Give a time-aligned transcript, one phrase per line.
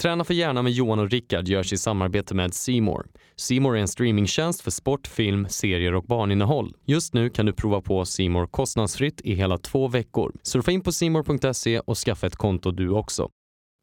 [0.00, 3.06] Träna för gärna med Johan och Rickard görs i samarbete med Simor.
[3.36, 6.74] Simor är en streamingtjänst för sport, film, serier och barninnehåll.
[6.86, 10.32] Just nu kan du prova på Simor kostnadsfritt i hela två veckor.
[10.42, 13.28] Surfa in på simor.se och skaffa ett konto du också.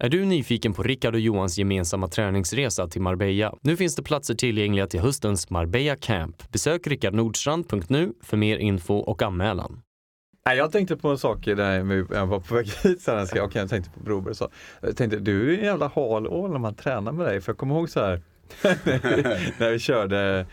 [0.04, 3.54] Är du nyfiken på Rickard och Johans gemensamma träningsresa till Marbella?
[3.62, 6.52] Nu finns det platser tillgängliga till höstens Marbella Camp.
[6.52, 9.82] Besök rickardnordstrand.nu för mer info och anmälan.
[10.48, 13.62] Nej, jag tänkte på en sak när jag var på väg hit Så här, okay,
[13.62, 14.50] jag tänkte på Broberg så.
[14.82, 17.42] Jag tänkte, du är en jävla halål när man tränar med dig.
[17.42, 18.22] För jag kommer ihåg så här
[19.60, 20.46] när vi körde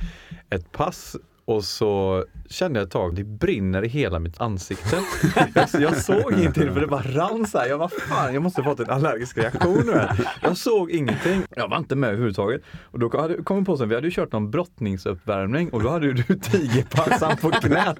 [0.50, 5.00] ett pass och så kände jag ett tag, det brinner i hela mitt ansikte.
[5.54, 7.66] jag, jag såg ingenting för det bara rann så här.
[7.66, 10.08] Jag var fan, jag måste ha fått en allergisk reaktion nu.
[10.42, 11.42] Jag såg ingenting.
[11.56, 12.62] Jag var inte med överhuvudtaget.
[12.90, 13.08] Och då
[13.44, 17.36] kom jag på sen, vi hade ju kört någon brottningsuppvärmning och då hade du tigerpansan
[17.36, 17.98] på knät.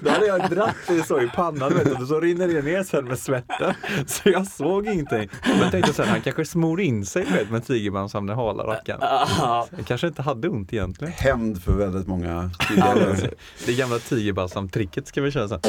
[0.00, 2.82] då hade jag dratt det så i pannan vet du, och så rinner det ner
[2.82, 3.74] sen med svetten.
[4.06, 5.28] Så jag såg ingenting.
[5.42, 9.00] Men jag tänkte sen, han kanske smor in sig vet, med tigerpansan, den hala rackaren.
[9.76, 11.12] Jag kanske inte hade ont egentligen.
[11.16, 13.30] Hämnd för väldigt många tidigare.
[13.66, 15.60] det gamla tigerbalsam-tricket ska vi köra sen.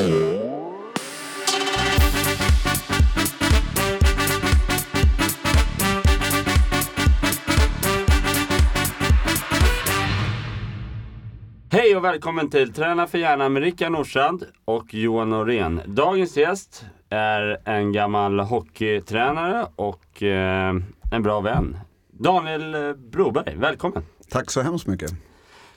[11.72, 15.82] Hej och välkommen till Träna för hjärnan med Rickard Nordstrand och Johan Norén.
[15.86, 20.76] Dagens gäst är en gammal hockeytränare och eh,
[21.12, 21.78] en bra vän.
[22.12, 24.04] Daniel Broberg, välkommen!
[24.30, 25.33] Tack så hemskt mycket!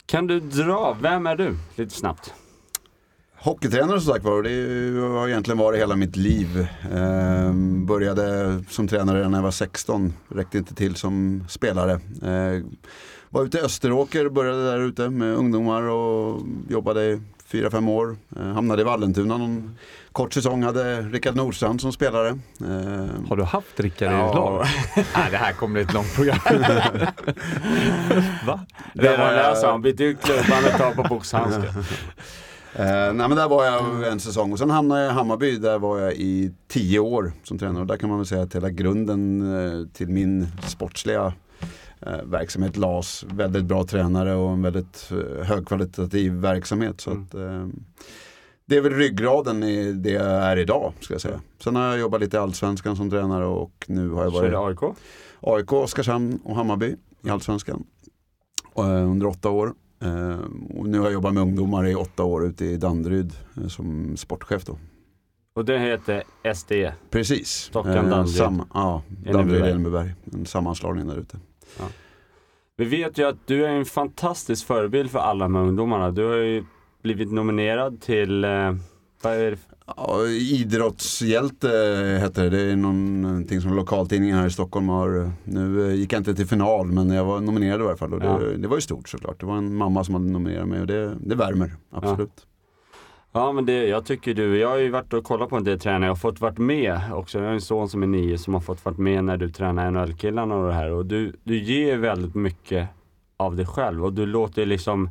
[0.07, 1.57] Kan du dra, vem är du?
[1.75, 2.35] Lite snabbt.
[3.39, 6.67] Hockeytränare som sagt var, det har egentligen varit hela mitt liv.
[6.93, 12.01] Ehm, började som tränare när jag var 16, räckte inte till som spelare.
[12.23, 12.77] Ehm,
[13.31, 18.17] var ute i Österåker, började där ute med ungdomar och jobbade fyra, fem år.
[18.37, 19.79] Ehm, hamnade i Vallentuna någon
[20.13, 22.29] kort säsong, hade Rickard Nordstrand som spelare.
[22.61, 24.31] Eh, Har du haft Rickard ja.
[24.31, 24.67] i lag?
[24.97, 26.39] Nej, det här kommer bli ett långt program.
[28.47, 28.61] Va?
[28.95, 31.65] Det var där sa han, byt ut klubban och ta på boxhandsken.
[31.65, 31.75] Uh,
[33.15, 35.57] nej men där var jag en säsong och sen hamnade jag i Hammarby.
[35.57, 37.81] Där var jag i tio år som tränare.
[37.81, 41.33] Och där kan man väl säga att hela grunden uh, till min sportsliga
[42.25, 43.25] verksamhet lades.
[43.25, 45.11] Väldigt bra tränare och en väldigt
[45.43, 47.01] högkvalitativ verksamhet.
[47.01, 47.23] Så mm.
[47.23, 47.35] att,
[48.67, 51.41] det är väl ryggraden i det jag är idag, ska jag säga.
[51.65, 54.67] Sen har jag jobbat lite i Allsvenskan som tränare och nu har jag varit Så
[54.67, 54.97] AIK?
[55.41, 57.85] AIK, Oskarshamn och Hammarby i Allsvenskan.
[58.79, 59.75] Eh, under åtta år.
[60.03, 60.39] Eh,
[60.79, 64.17] och nu har jag jobbat med ungdomar i åtta år ute i Danderyd eh, som
[64.17, 64.79] sportchef då.
[65.55, 66.23] Och det heter
[66.55, 66.93] SDE?
[67.11, 67.49] Precis.
[67.49, 68.37] Stockholm, Danderyd?
[68.37, 69.03] Sam, ja,
[69.33, 70.15] Danderyd, Enebyberg.
[70.33, 71.39] En sammanslagning där ute.
[71.79, 71.85] Ja.
[72.77, 76.11] Vi vet ju att du är en fantastisk förebild för alla de här ungdomarna.
[76.11, 76.65] Du har ju
[77.03, 78.75] blivit nominerad till, eh,
[79.23, 79.59] vad är det?
[79.97, 81.69] Ja, idrottshjälte
[82.21, 82.51] heter det.
[82.51, 85.31] Det är någonting som lokaltidningen här i Stockholm har.
[85.45, 88.15] Nu gick jag inte till final men jag var nominerad i varje fall.
[88.15, 88.39] Och det, ja.
[88.39, 89.41] det var ju stort såklart.
[89.41, 92.33] Det var en mamma som hade nominerat mig och det, det värmer, absolut.
[92.37, 92.56] Ja.
[93.33, 95.79] Ja men det, jag tycker du, jag har ju varit och kollat på en del
[95.85, 97.39] jag har fått varit med också.
[97.39, 99.91] Jag har en son som är nio som har fått varit med när du tränar
[99.91, 100.91] NHL-killarna och det här.
[100.91, 102.89] Och du, du ger väldigt mycket
[103.37, 105.11] av dig själv och du låter liksom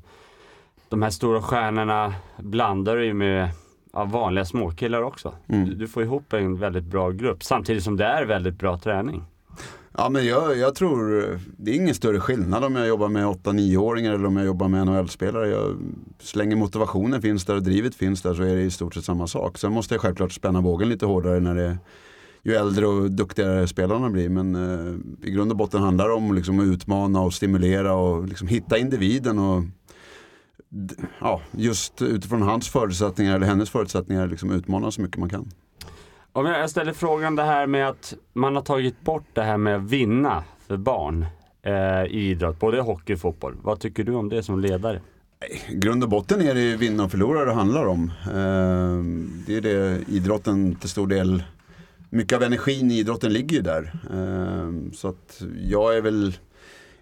[0.90, 3.50] de här stora stjärnorna blandar du ju med
[3.94, 5.34] ja, vanliga småkillar också.
[5.48, 5.70] Mm.
[5.70, 9.24] Du, du, får ihop en väldigt bra grupp samtidigt som det är väldigt bra träning.
[9.98, 14.14] Ja men jag, jag tror, det är ingen större skillnad om jag jobbar med 8-9-åringar
[14.14, 15.76] eller om jag jobbar med NHL-spelare.
[16.20, 19.06] Så länge motivationen finns där och drivet finns där så är det i stort sett
[19.06, 19.58] samma sak.
[19.58, 21.78] Sen måste jag självklart spänna bågen lite hårdare när det
[22.44, 24.30] ju äldre och duktigare spelarna blir.
[24.30, 28.28] Men eh, i grund och botten handlar det om liksom, att utmana och stimulera och
[28.28, 29.64] liksom, hitta individen och
[31.20, 35.52] ja, just utifrån hans förutsättningar eller hennes förutsättningar liksom utmana så mycket man kan.
[36.36, 39.76] Om jag ställer frågan det här med att man har tagit bort det här med
[39.76, 41.26] att vinna för barn
[41.64, 43.56] eh, i idrott, både hockey och fotboll.
[43.62, 45.02] Vad tycker du om det som ledare?
[45.70, 48.12] I grund och botten är det vinna och förlora det handlar om.
[48.26, 51.44] Eh, det är det idrotten till stor del,
[52.10, 53.94] mycket av energin i idrotten ligger ju där.
[54.14, 56.34] Eh, så att jag är väl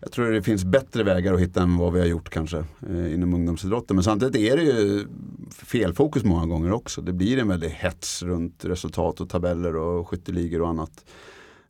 [0.03, 2.57] jag tror det finns bättre vägar att hitta än vad vi har gjort kanske
[2.89, 3.95] eh, inom ungdomsidrotten.
[3.95, 5.07] Men samtidigt är det ju
[5.51, 7.01] felfokus många gånger också.
[7.01, 11.05] Det blir en väldig hets runt resultat och tabeller och skytteligor och annat.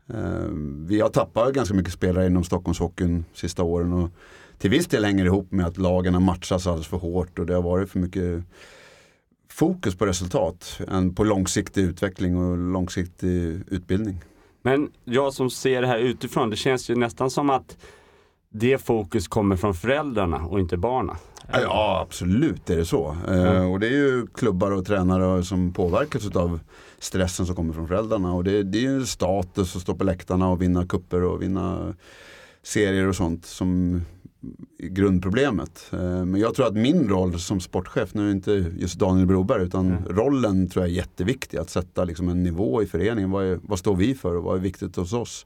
[0.09, 0.47] Eh,
[0.87, 3.93] vi har tappat ganska mycket spelare inom Stockholmshockeyn sista åren.
[3.93, 4.09] Och
[4.57, 7.45] till viss del hänger det ihop med att lagen har matchats alldeles för hårt och
[7.45, 8.43] det har varit för mycket
[9.49, 14.21] fokus på resultat än på långsiktig utveckling och långsiktig utbildning.
[14.61, 17.77] Men jag som ser det här utifrån, det känns ju nästan som att
[18.53, 21.15] det fokus kommer från föräldrarna och inte barnen.
[21.51, 23.17] Ja, absolut är det så.
[23.27, 26.59] Eh, och det är ju klubbar och tränare som påverkas av
[26.99, 28.33] stressen som kommer från föräldrarna.
[28.33, 31.93] Och det, det är ju status att stå på läktarna och vinna kupper och vinna
[32.63, 34.01] serier och sånt som
[34.79, 35.89] är grundproblemet.
[35.93, 39.63] Eh, men jag tror att min roll som sportchef, nu är inte just Daniel Broberg,
[39.63, 40.03] utan Mm.
[40.05, 41.57] rollen tror jag är jätteviktig.
[41.57, 43.31] Att sätta liksom en nivå i föreningen.
[43.31, 45.45] Vad, är, vad står vi för och vad är viktigt hos oss?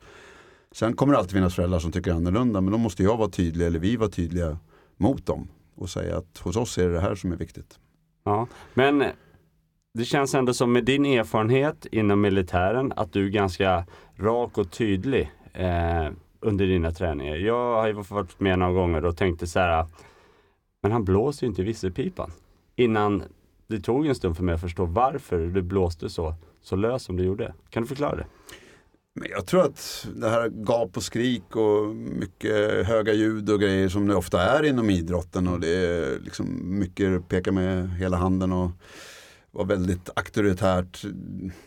[0.72, 3.66] Sen kommer det alltid finnas föräldrar som tycker annorlunda, men då måste jag vara tydlig,
[3.66, 4.58] eller vi vara tydliga
[4.98, 7.80] mot dem och säga att hos oss är det det här som är viktigt.
[8.24, 9.04] Ja, men
[9.94, 13.86] det känns ändå som med din erfarenhet inom militären att du är ganska
[14.16, 16.10] rak och tydlig eh,
[16.40, 17.36] under dina träningar.
[17.36, 19.86] Jag har ju varit med några gånger och tänkte så här,
[20.82, 22.32] men han blåser ju inte i visselpipan.
[22.76, 23.24] Innan
[23.68, 27.18] det tog en stund för mig att förstå varför du blåste så, så lös som
[27.18, 27.54] du gjorde.
[27.70, 28.26] Kan du förklara det?
[29.20, 33.90] Men jag tror att det här gap och skrik och mycket höga ljud och grejer
[33.90, 38.52] som det ofta är inom idrotten och det är liksom mycket peka med hela handen
[38.52, 38.72] och
[39.52, 41.06] var väldigt auktoritärt.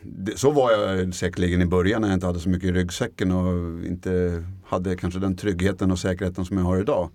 [0.01, 3.31] Det- Så var jag säkerligen i början när jag inte hade så mycket i ryggsäcken
[3.31, 7.09] och inte hade kanske den tryggheten och säkerheten som jag har idag.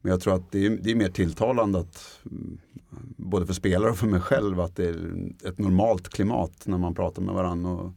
[0.00, 2.58] Men jag tror att det är, det är mer tilltalande att mm,
[3.16, 4.96] både för spelare och för mig själv att det är
[5.44, 7.70] ett normalt klimat när man pratar med varandra.
[7.70, 7.92] Och,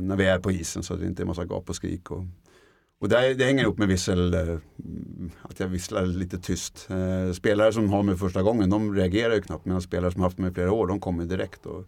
[0.00, 2.10] när vi är på isen så att det inte är massa gap och skrik.
[2.10, 2.24] Och,
[3.00, 4.58] och det, det hänger ihop med vissel, eh,
[5.42, 6.88] att jag visslar lite tyst.
[6.90, 9.64] Eh, spelare som har mig första gången, de reagerar ju knappt.
[9.64, 11.66] Medan spelare som haft mig i flera år, de kommer direkt.
[11.66, 11.84] Och,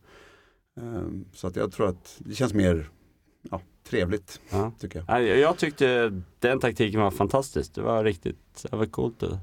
[0.80, 2.90] eh, så att jag tror att det känns mer
[3.50, 4.72] ja, trevligt, Ja.
[4.78, 5.38] tycker jag.
[5.38, 7.74] Jag tyckte den taktiken var fantastisk.
[7.74, 9.38] Det var riktigt det var coolt att,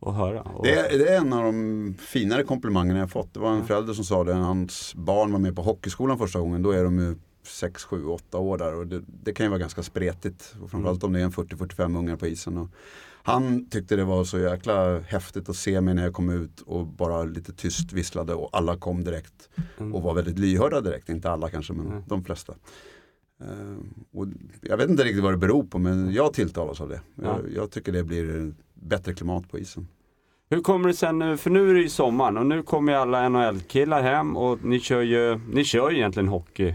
[0.00, 0.46] att höra.
[0.62, 3.34] Det är, det är en av de finare komplimangerna jag fått.
[3.34, 6.62] Det var en förälder som sa det, hans barn var med på hockeyskolan första gången.
[6.62, 7.16] Då är de ju
[7.46, 10.54] 6, 7, 8 år där och det, det kan ju vara ganska spretigt.
[10.62, 12.56] Och framförallt om det är en 40-45 ungar på isen.
[12.58, 12.68] Och
[13.22, 16.86] han tyckte det var så jäkla häftigt att se mig när jag kom ut och
[16.86, 19.48] bara lite tyst visslade och alla kom direkt.
[19.78, 19.94] Mm.
[19.94, 22.02] Och var väldigt lyhörda direkt, inte alla kanske men Mm.
[22.06, 22.54] de flesta.
[23.40, 23.76] Eh,
[24.12, 24.26] och
[24.60, 27.00] jag vet inte riktigt vad det beror på men jag tilltalas av det.
[27.14, 27.24] Ja.
[27.24, 29.88] Jag, jag tycker det blir bättre klimat på isen.
[30.50, 32.98] Hur kommer det sen nu, för nu är det ju sommaren och nu kommer ju
[32.98, 36.74] alla NHL-killar hem och ni kör ju, ni kör ju egentligen hockey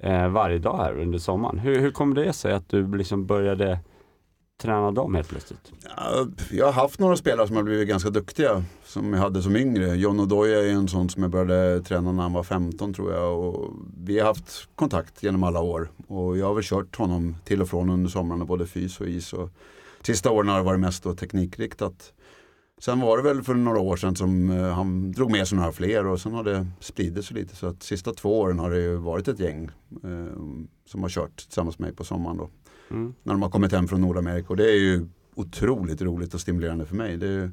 [0.00, 1.58] eh, varje dag här under sommaren.
[1.58, 3.78] Hur, hur kom det sig att du liksom började
[4.60, 5.72] träna dem helt plötsligt?
[6.50, 9.94] Jag har haft några spelare som har blivit ganska duktiga som jag hade som yngre.
[9.94, 13.38] John Odoja är en sån som jag började träna när han var 15 tror jag.
[13.38, 13.72] Och
[14.04, 15.90] vi har haft kontakt genom alla år.
[16.06, 19.32] Och jag har väl kört honom till och från under somrarna både fys och is.
[19.32, 19.50] Och
[20.02, 22.12] sista åren har det varit mest då teknikriktat.
[22.80, 25.72] Sen var det väl för några år sedan som eh, han drog med sig några
[25.72, 27.56] fler och sen har det spridit sig lite.
[27.56, 29.64] Så att sista två åren har det ju varit ett gäng
[30.04, 30.36] eh,
[30.86, 32.50] som har kört tillsammans med mig på sommaren då
[32.90, 33.14] Mm.
[33.22, 34.48] när de har kommit hem från Nordamerika.
[34.48, 37.16] Och det är ju otroligt roligt och stimulerande för mig.
[37.16, 37.50] Det är,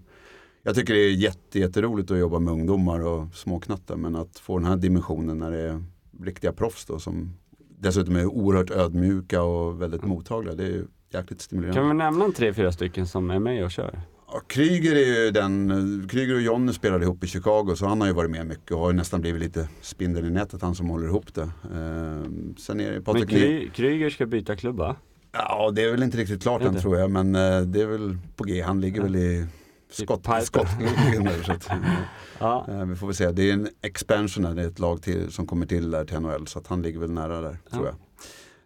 [0.64, 3.96] jag tycker det är jätte, jätteroligt att jobba med ungdomar och småknattar.
[3.96, 5.84] Men att få den här dimensionen när det är
[6.24, 7.34] riktiga proffs då, som
[7.80, 10.56] dessutom är oerhört ödmjuka och väldigt mottagliga.
[10.56, 11.80] Det är ju jäkligt stimulerande.
[11.82, 14.02] Kan vi nämna en tre, fyra stycken som är med och kör?
[14.32, 18.08] Ja, Kryger är ju den, Kryger och Jonny spelade ihop i Chicago så han har
[18.08, 20.90] ju varit med mycket och har ju nästan blivit lite spindeln i nätet han som
[20.90, 21.50] håller ihop det.
[21.76, 24.96] Ehm, sen är det Men Patrik Kry, Kryger ska byta klubb va?
[25.32, 28.18] Ja, det är väl inte riktigt klart än tror jag, men eh, det är väl
[28.36, 28.62] på G.
[28.62, 29.04] Han ligger Ja.
[29.04, 29.46] väl i
[29.92, 31.44] skott, skottgluggen där.
[31.44, 31.70] Så att,
[32.40, 32.66] Ja.
[32.70, 33.32] eh, vi får väl se.
[33.32, 36.48] Det är en expansion det är ett lag till, som kommer till där till NHL,
[36.48, 37.96] så att han ligger väl nära där, tror jag.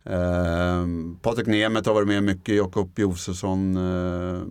[0.04, 0.86] Eh,
[1.22, 4.42] Patrik Nemeth har varit med mycket, Jakob Josefsson, eh,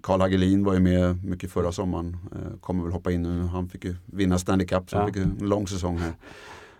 [0.00, 2.16] Karl Hagelin var ju med mycket förra sommaren.
[2.32, 5.12] Eh, kommer väl hoppa in nu, han fick ju vinna Stanley Cup så han Ja.
[5.12, 6.12] fick en lång säsong här.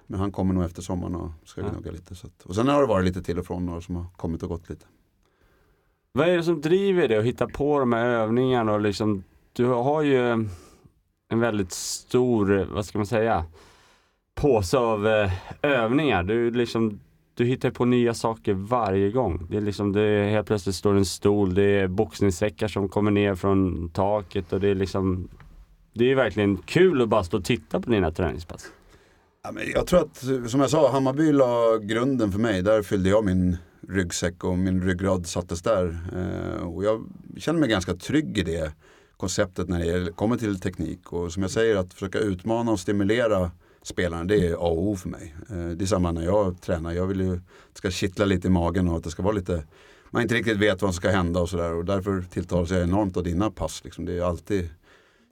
[0.06, 1.68] Men han kommer nog efter sommaren och ska Ja.
[1.68, 2.14] gnugga lite.
[2.14, 4.42] Så att, och sen har det varit lite till och från några som har kommit
[4.42, 4.86] och gått lite.
[6.12, 9.64] Vad är det som driver dig att hitta på de här övningarna och liksom, du
[9.66, 10.30] har ju
[11.28, 13.44] en väldigt stor, vad ska man säga,
[14.34, 16.22] påse av eh, övningar.
[16.22, 17.00] Du liksom,
[17.40, 19.46] du hittar på nya saker varje gång.
[19.50, 23.10] Det är liksom, det är, helt plötsligt står en stol, det är boxningssäckar som kommer
[23.10, 25.28] ner från taket och det är liksom,
[25.94, 28.66] det är verkligen kul att bara stå och titta på dina träningspass.
[29.42, 30.16] Ja, men jag tror att,
[30.50, 32.62] som jag sa, Hammarby la grunden för mig.
[32.62, 33.56] Där fyllde jag min
[33.88, 35.98] ryggsäck och min ryggrad sattes där.
[36.16, 37.04] Eh, och jag
[37.36, 38.72] känner mig ganska trygg i det
[39.16, 41.12] konceptet när det kommer till teknik.
[41.12, 43.50] Och som jag säger, att försöka utmana och stimulera
[43.82, 45.34] spelarna, det är A och O för mig.
[45.50, 46.92] Eh, det är samma när jag tränar.
[46.92, 49.34] Jag vill ju att det ska kittla lite i magen och att det ska vara
[49.34, 49.64] lite
[50.10, 51.74] man inte riktigt vet vad som ska hända och sådär.
[51.74, 53.84] Och därför tilltalas jag enormt av dina pass.
[53.84, 54.04] Liksom.
[54.04, 54.70] Det är alltid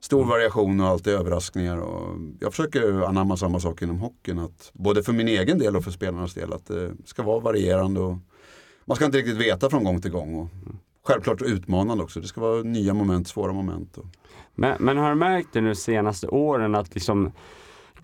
[0.01, 1.77] stor variation och alltid överraskningar.
[1.77, 4.39] Och jag försöker anamma samma sak inom hockeyn.
[4.39, 6.53] Att både för min egen del och för spelarnas del.
[6.53, 7.99] Att det ska vara varierande.
[7.99, 8.17] Och
[8.85, 10.35] man ska inte riktigt veta från gång till gång.
[10.35, 10.49] Och
[11.03, 12.19] självklart utmanande också.
[12.19, 13.97] Det ska vara nya moment, svåra moment.
[13.97, 14.05] Och...
[14.55, 17.31] Men, men har du märkt det nu senaste åren att liksom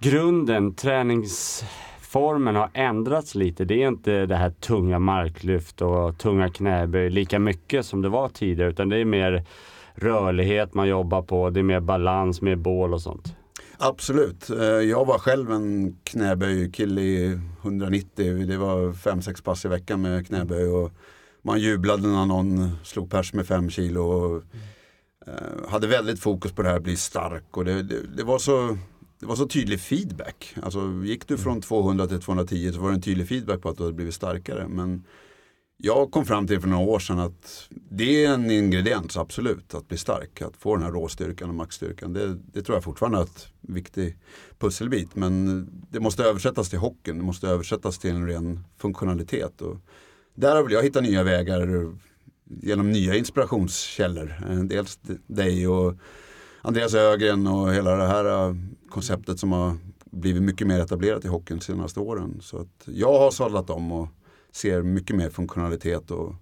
[0.05, 3.65] grunden, träningsformen har ändrats lite?
[3.65, 8.29] Det är inte det här tunga marklyft och tunga knäböj lika mycket som det var
[8.29, 9.45] tidigare utan det är mer
[9.95, 13.35] rörlighet man jobbar på, det är mer balans, mer bål och sånt.
[13.77, 14.49] Absolut.
[14.49, 18.45] Eh, jag var själv en knäböjkille i 190.
[18.45, 20.67] Det var 5-6 pass i veckan med knäböj.
[20.67, 20.91] Och
[21.41, 24.01] man jublade när någon slog pers med 5 kilo.
[24.01, 24.43] Och,
[25.27, 27.57] eh, hade väldigt fokus på det här att bli stark.
[27.57, 28.77] Och det, det, det, var så,
[29.19, 30.55] det var så tydlig feedback.
[30.63, 33.77] Alltså, gick du från 200 till 210 så var det en tydlig feedback på att
[33.77, 34.67] du hade blivit starkare.
[34.67, 35.03] Men
[35.77, 39.87] jag kom fram till för några år sedan att det är en ingrediens, absolut, att
[39.87, 40.41] bli stark.
[40.41, 42.13] Att få den här råstyrkan och maxstyrkan.
[42.13, 44.17] Det, det tror jag fortfarande är ett viktig
[44.59, 45.15] pusselbit.
[45.15, 49.61] Men det måste översättas till hockeyn, det måste översättas till en ren funktionalitet.
[49.61, 49.77] Och
[50.35, 51.93] där vill jag hitta nya vägar
[52.61, 54.35] genom nya inspirationskällor.
[54.49, 55.93] Eh, dels dig och
[56.67, 58.55] Andreas Ögren och hela det här äh,
[58.89, 59.77] konceptet som har
[60.11, 62.37] blivit mycket mer etablerat i hockeyn de senaste åren.
[62.41, 64.07] Så att jag har sadlat om och
[64.51, 66.33] ser mycket mer funktionalitet och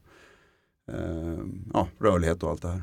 [0.91, 1.39] eh,
[1.73, 2.81] ja, rörlighet och allt det här.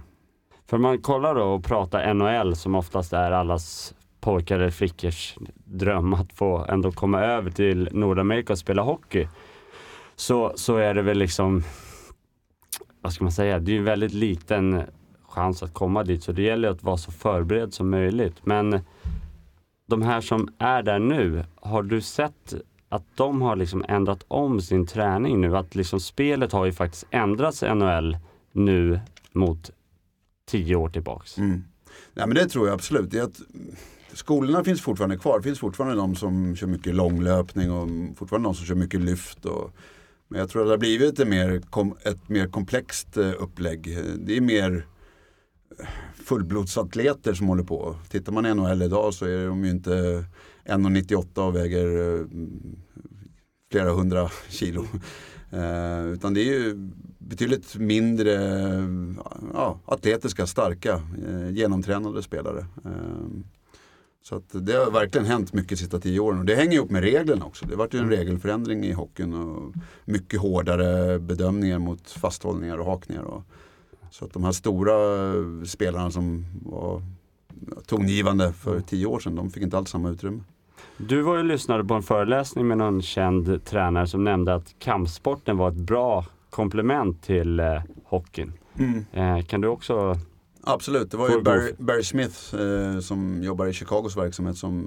[0.67, 6.15] För man kollar då och pratar NHL som oftast är allas pojkar eller flickors dröm
[6.15, 9.29] att få ändå komma över till Nordamerika och spela hockey.
[10.17, 11.63] Så, så är det väl liksom,
[13.01, 14.83] vad ska man säga, det är en väldigt liten
[15.31, 18.35] chans att komma dit så det gäller att vara så förberedd som möjligt.
[18.43, 18.81] Men
[19.87, 22.55] de här som är där nu, har du sett
[22.89, 25.57] att de har liksom ändrat om sin träning nu.
[25.57, 28.17] Att liksom spelet har ju faktiskt ändrats i NHL
[28.53, 29.01] nu
[29.33, 29.71] mot
[30.47, 31.39] tio år tillbaks.
[31.39, 31.65] Mm.
[32.15, 33.11] Nej men det tror jag absolut.
[33.11, 33.41] Det att
[34.13, 35.39] skolorna finns fortfarande kvar.
[35.39, 39.45] Det finns fortfarande de som kör mycket långlöpning och fortfarande de som kör mycket lyft.
[39.45, 39.75] Och,
[40.29, 41.63] men jag tror att det har blivit ett mer,
[42.05, 43.99] ett mer komplext eh, upplägg.
[44.19, 44.87] Det är mer
[46.15, 47.97] fullblodsatleter som håller på.
[48.09, 50.25] Tittar man i NHL idag så är de ju inte
[50.65, 52.27] 1,98 och väger eh,
[53.71, 54.87] flera hundra kilo.
[55.53, 58.33] Eh, utan det är ju betydligt mindre
[59.55, 62.67] ja, atletiska, starka, eh, genomtränade spelare.
[62.85, 63.27] Eh,
[64.23, 66.91] så att det har verkligen hänt mycket de sista tio åren och det hänger ihop
[66.91, 67.67] med reglerna också.
[67.67, 68.11] Det har varit en mm.
[68.11, 69.75] regelförändring i hockeyn och
[70.05, 73.23] mycket hårdare bedömningar mot fasthållningar och hakningar.
[73.23, 73.43] Och,
[74.11, 74.95] så att de här stora
[75.67, 77.03] spelarna som var
[77.87, 80.41] tongivande för tio år sedan, de fick inte alls samma utrymme.
[80.97, 85.57] Du var ju lyssnade på en föreläsning med någon känd tränare som nämnde att kampsporten
[85.57, 88.53] var ett bra komplement till eh, hockeyn.
[88.79, 89.05] Mm.
[89.13, 90.17] Eh, kan du också
[90.63, 94.85] Absolut, det var ju Barry, Barry Smith eh, som jobbar i Chicagos verksamhet som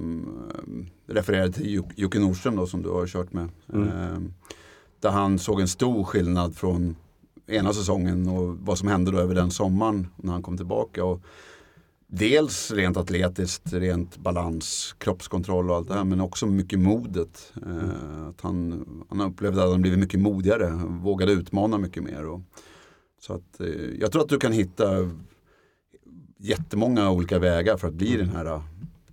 [1.08, 3.50] eh, refererade till Jocke Nordström då, som du har kört med.
[3.74, 3.88] Mm.
[3.88, 4.20] Eh,
[5.00, 6.96] där han såg en stor skillnad från
[7.48, 11.06] ena säsongen och vad som hände då över den sommaren när han kom tillbaka.
[11.06, 11.22] Och
[12.08, 17.54] dels rent atletiskt, rent balans, kroppskontroll och allt det här men också mycket modet.
[17.66, 22.26] Eh, att han, han upplevde att han blivit mycket modigare, vågade utmana mycket mer.
[22.26, 22.42] Och,
[23.22, 23.68] så att, eh,
[24.00, 24.86] jag tror att du kan hitta
[26.38, 28.62] jättemånga olika vägar för att bli den här uh,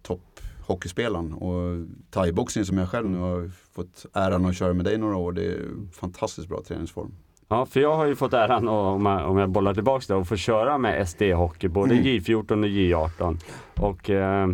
[0.02, 1.32] topphockeyspelaren.
[1.32, 5.32] Och thaiboxning som jag själv nu har fått äran att köra med dig några år,
[5.32, 7.12] det är en fantastiskt bra träningsform.
[7.52, 10.28] Ja, för jag har ju fått äran, om jag, om jag bollar tillbaka det, att
[10.28, 12.04] få köra med SD-hockey, både mm.
[12.04, 13.38] J14 och J18.
[13.76, 14.48] Och eh,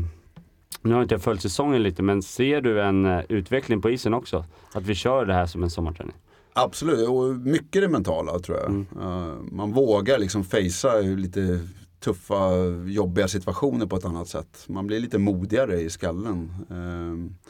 [0.83, 4.15] nu har inte jag följt säsongen lite, men ser du en uh, utveckling på isen
[4.15, 4.45] också?
[4.73, 6.15] Att vi kör det här som en sommarträning?
[6.53, 8.67] Absolut, och mycket det mentala tror jag.
[8.67, 8.87] Mm.
[8.99, 11.61] Uh, man vågar liksom fejsa lite
[12.01, 12.51] tuffa,
[12.87, 14.65] jobbiga situationer på ett annat sätt.
[14.69, 16.51] Man blir lite modigare i skallen.
[16.71, 17.47] Uh,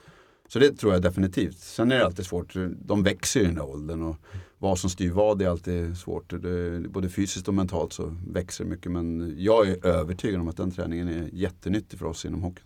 [0.48, 1.58] så det tror jag definitivt.
[1.58, 4.16] Sen är det alltid svårt, de växer i den där åldern och
[4.58, 6.30] vad som styr vad är alltid svårt.
[6.42, 10.56] Det, både fysiskt och mentalt så växer det mycket men jag är övertygad om att
[10.56, 12.64] den träningen är jättenyttig för oss inom hockeyn.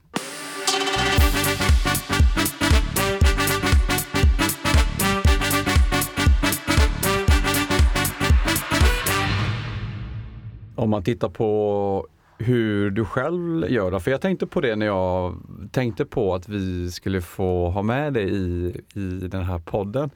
[10.76, 12.06] Om man tittar på
[12.38, 14.00] hur du själv gör det.
[14.00, 15.36] För jag tänkte på det när jag
[15.72, 20.10] tänkte på att vi skulle få ha med dig i, i den här podden.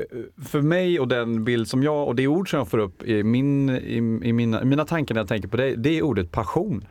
[0.00, 3.02] Eh, för mig och den bild som jag och det ord som jag får upp
[3.02, 6.30] i, min, i, i mina, mina tankar när jag tänker på dig, det är ordet
[6.30, 6.84] passion.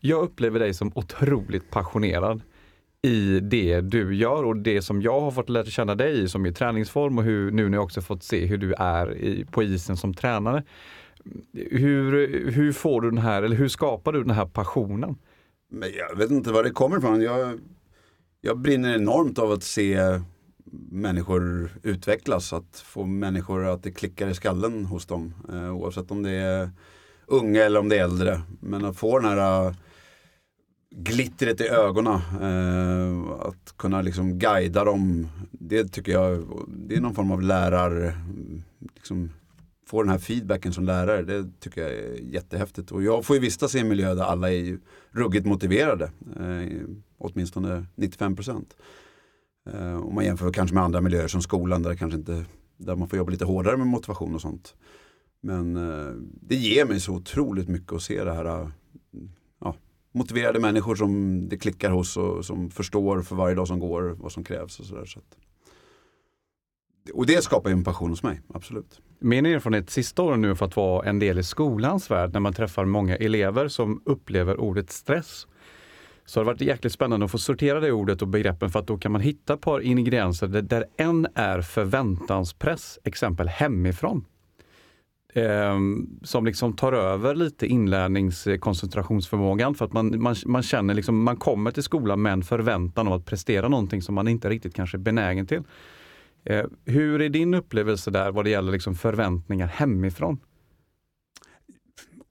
[0.00, 2.42] Jag upplever dig som otroligt passionerad
[3.02, 6.46] i det du gör och det som jag har fått lära känna dig i som
[6.46, 9.62] i träningsform och hur, nu när jag också fått se hur du är i, på
[9.62, 10.62] isen som tränare.
[11.52, 12.12] Hur,
[12.50, 15.16] hur får du den här, eller hur skapar du den här passionen?
[15.70, 17.22] Men jag vet inte var det kommer ifrån.
[17.22, 17.60] Jag,
[18.40, 19.98] jag brinner enormt av att se
[20.90, 25.34] människor utvecklas, att få människor att det klickar i skallen hos dem.
[25.52, 26.70] Eh, oavsett om det är
[27.26, 28.40] unga eller om det är äldre.
[28.60, 29.74] Men att få den här uh,
[30.90, 35.28] glittret i ögonen, uh, att kunna liksom guida dem.
[35.50, 38.18] Det tycker jag, det är någon form av lärar,
[38.94, 39.30] liksom,
[39.86, 42.90] få den här feedbacken som lärare, det tycker jag är jättehäftigt.
[42.90, 44.78] Och jag får ju vistas i en miljö där alla är
[45.10, 46.04] ruggigt motiverade,
[46.40, 46.80] eh,
[47.18, 48.76] åtminstone 95 procent.
[49.72, 52.44] Eh, om man jämför kanske med andra miljöer som skolan där, kanske inte,
[52.76, 54.74] där man får jobba lite hårdare med motivation och sånt.
[55.40, 58.68] Men eh, det ger mig så otroligt mycket att se det här eh,
[59.60, 59.74] ja,
[60.12, 64.32] motiverade människor som det klickar hos och som förstår för varje dag som går vad
[64.32, 64.80] som krävs.
[64.80, 65.36] Och, så där, så att,
[67.14, 69.00] och det skapar ju en passion hos mig, absolut.
[69.18, 72.52] Min erfarenhet sista åren nu för att vara en del i skolans värld när man
[72.52, 75.46] träffar många elever som upplever ordet stress.
[76.26, 78.86] Så det har varit jäkligt spännande att få sortera det ordet och begreppen för att
[78.86, 84.24] då kan man hitta ett par ingredienser där en är förväntanspress, exempel hemifrån.
[85.34, 85.78] Eh,
[86.22, 91.70] som liksom tar över lite inlärningskoncentrationsförmågan för att man, man, man känner liksom, man kommer
[91.70, 95.00] till skolan med en förväntan om att prestera någonting som man inte riktigt kanske är
[95.00, 95.62] benägen till.
[96.44, 100.38] Eh, hur är din upplevelse där vad det gäller liksom förväntningar hemifrån?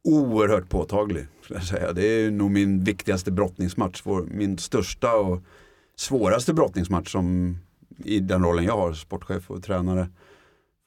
[0.04, 1.28] Oerhört påtaglig.
[1.50, 1.94] Jag säga.
[1.94, 4.04] Det är nog min viktigaste brottningsmatch.
[4.28, 5.42] Min största och
[5.96, 7.58] svåraste brottningsmatch som,
[8.04, 10.10] i den rollen jag har, sportchef och tränare.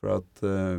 [0.00, 0.78] För att eh,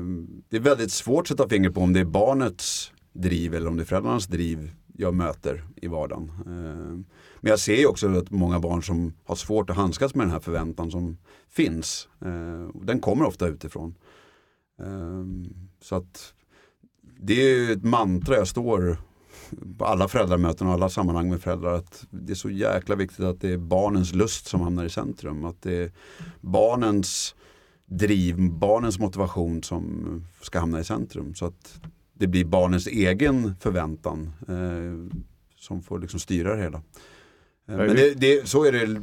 [0.49, 3.77] det är väldigt svårt att sätta fingret på om det är barnets driv eller om
[3.77, 6.31] det är föräldrarnas driv jag möter i vardagen.
[6.39, 10.25] Eh, men jag ser ju också att många barn som har svårt att handskas med
[10.25, 11.17] den här förväntan som
[11.49, 12.07] finns.
[12.21, 13.95] Eh, den kommer ofta utifrån.
[14.79, 15.25] Eh,
[15.81, 16.33] så att
[17.19, 18.97] det är ett mantra jag står
[19.77, 23.41] på alla föräldramöten och alla sammanhang med föräldrar att det är så jäkla viktigt att
[23.41, 25.45] det är barnens lust som hamnar i centrum.
[25.45, 25.91] Att det är
[26.41, 27.35] barnens
[27.85, 31.35] driv, barnens motivation som ska hamna i centrum.
[31.35, 31.79] Så att
[32.13, 35.17] det blir barnens egen förväntan eh,
[35.55, 36.77] som får liksom styra det hela.
[37.67, 39.01] Eh, men det, det, så är det.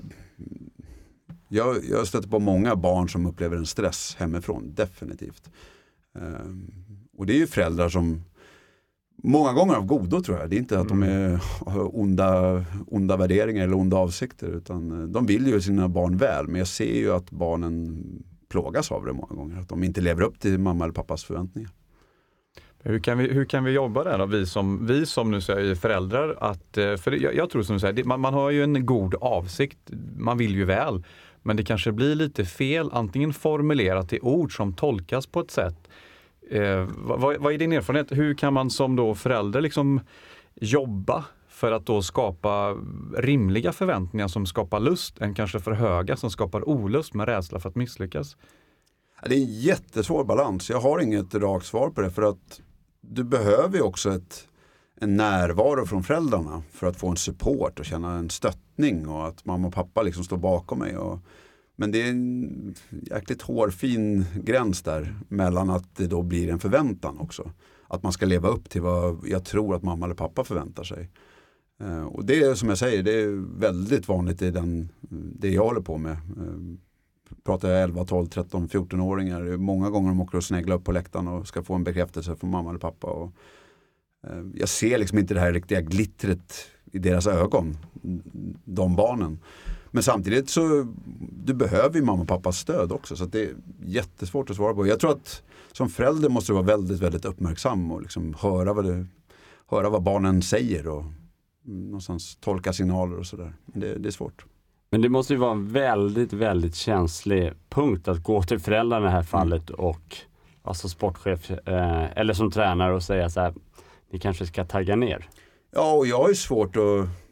[1.49, 5.51] Jag, jag stöter på många barn som upplever en stress hemifrån, definitivt.
[6.19, 6.84] Um,
[7.17, 8.25] och det är ju föräldrar som
[9.23, 10.51] många gånger av godo tror jag.
[10.51, 11.01] Det är inte att mm.
[11.01, 15.89] de är, har onda, onda värderingar eller onda avsikter utan eh, de vill ju sina
[15.89, 16.47] barn väl.
[16.47, 18.05] Men jag ser ju att barnen
[18.49, 19.61] plågas av det många gånger.
[19.61, 21.71] Att de inte lever upp till mamma eller pappas förväntningar.
[22.87, 25.75] Hur kan, vi, hur kan vi jobba där då, vi som, vi som nu säger
[25.75, 26.37] föräldrar?
[26.41, 29.15] Att, eh, för jag, jag tror som du säger, man, man har ju en god
[29.21, 29.79] avsikt,
[30.17, 31.05] man vill ju väl.
[31.43, 35.84] Men det kanske blir lite fel, antingen formulerat i ord som tolkas på ett sätt.
[36.55, 38.13] Eh, vad, vad är din erfarenhet?
[38.13, 40.01] Hur kan man som då förälder liksom
[40.55, 42.77] jobba för att då skapa
[43.17, 47.69] rimliga förväntningar som skapar lust än kanske för höga som skapar olust med rädsla för
[47.69, 48.37] att misslyckas?
[49.23, 50.71] Det är en jättesvår balans.
[50.71, 52.61] Jag har inget rakt svar på det för att
[53.01, 54.49] du behöver ju också ett,
[55.01, 59.45] en närvaro från föräldrarna för att få en support och känna en stöttning och att
[59.45, 60.97] mamma och pappa liksom står bakom mig.
[60.97, 61.19] Och,
[61.77, 67.19] men det är en jäkligt hårfin gräns där mellan att det då blir en förväntan
[67.19, 67.51] också.
[67.89, 71.11] Att man ska leva upp till vad jag tror att mamma eller pappa förväntar sig.
[71.81, 74.89] Eh, och det är som jag säger, det är väldigt vanligt i den,
[75.39, 76.13] det jag håller på med.
[76.13, 76.77] Eh,
[77.45, 79.57] pratar jag 11, 12, 13, 14-åringar.
[79.57, 82.51] Många gånger de åker och sneglar upp på läktaren och ska få en bekräftelse från
[82.51, 83.07] mamma eller pappa.
[83.07, 83.33] Och,
[84.27, 86.55] eh, jag ser liksom inte det här riktiga glittret
[86.93, 87.77] i deras ögon,
[88.65, 89.39] de barnen.
[89.95, 90.87] Men samtidigt så
[91.45, 93.55] du behöver ju mamma och pappas stöd också så det är
[93.85, 94.87] jättesvårt att svara på.
[94.87, 98.85] Jag tror att som förälder måste du vara väldigt, väldigt uppmärksam och liksom höra, vad
[98.85, 99.07] det,
[99.67, 101.05] höra vad barnen säger och
[101.65, 103.53] någonstans tolka signaler och sådär.
[103.67, 104.45] Det, det är svårt.
[104.91, 109.09] Men det måste ju vara en väldigt, väldigt känslig punkt att gå till föräldrarna i
[109.09, 109.81] det här fallet mm.
[109.81, 110.17] och
[110.63, 113.55] alltså sportchef eh, eller som tränare och säga så här,
[114.11, 115.29] ni kanske ska tagga ner.
[115.71, 117.24] Ja, och jag har ju svårt att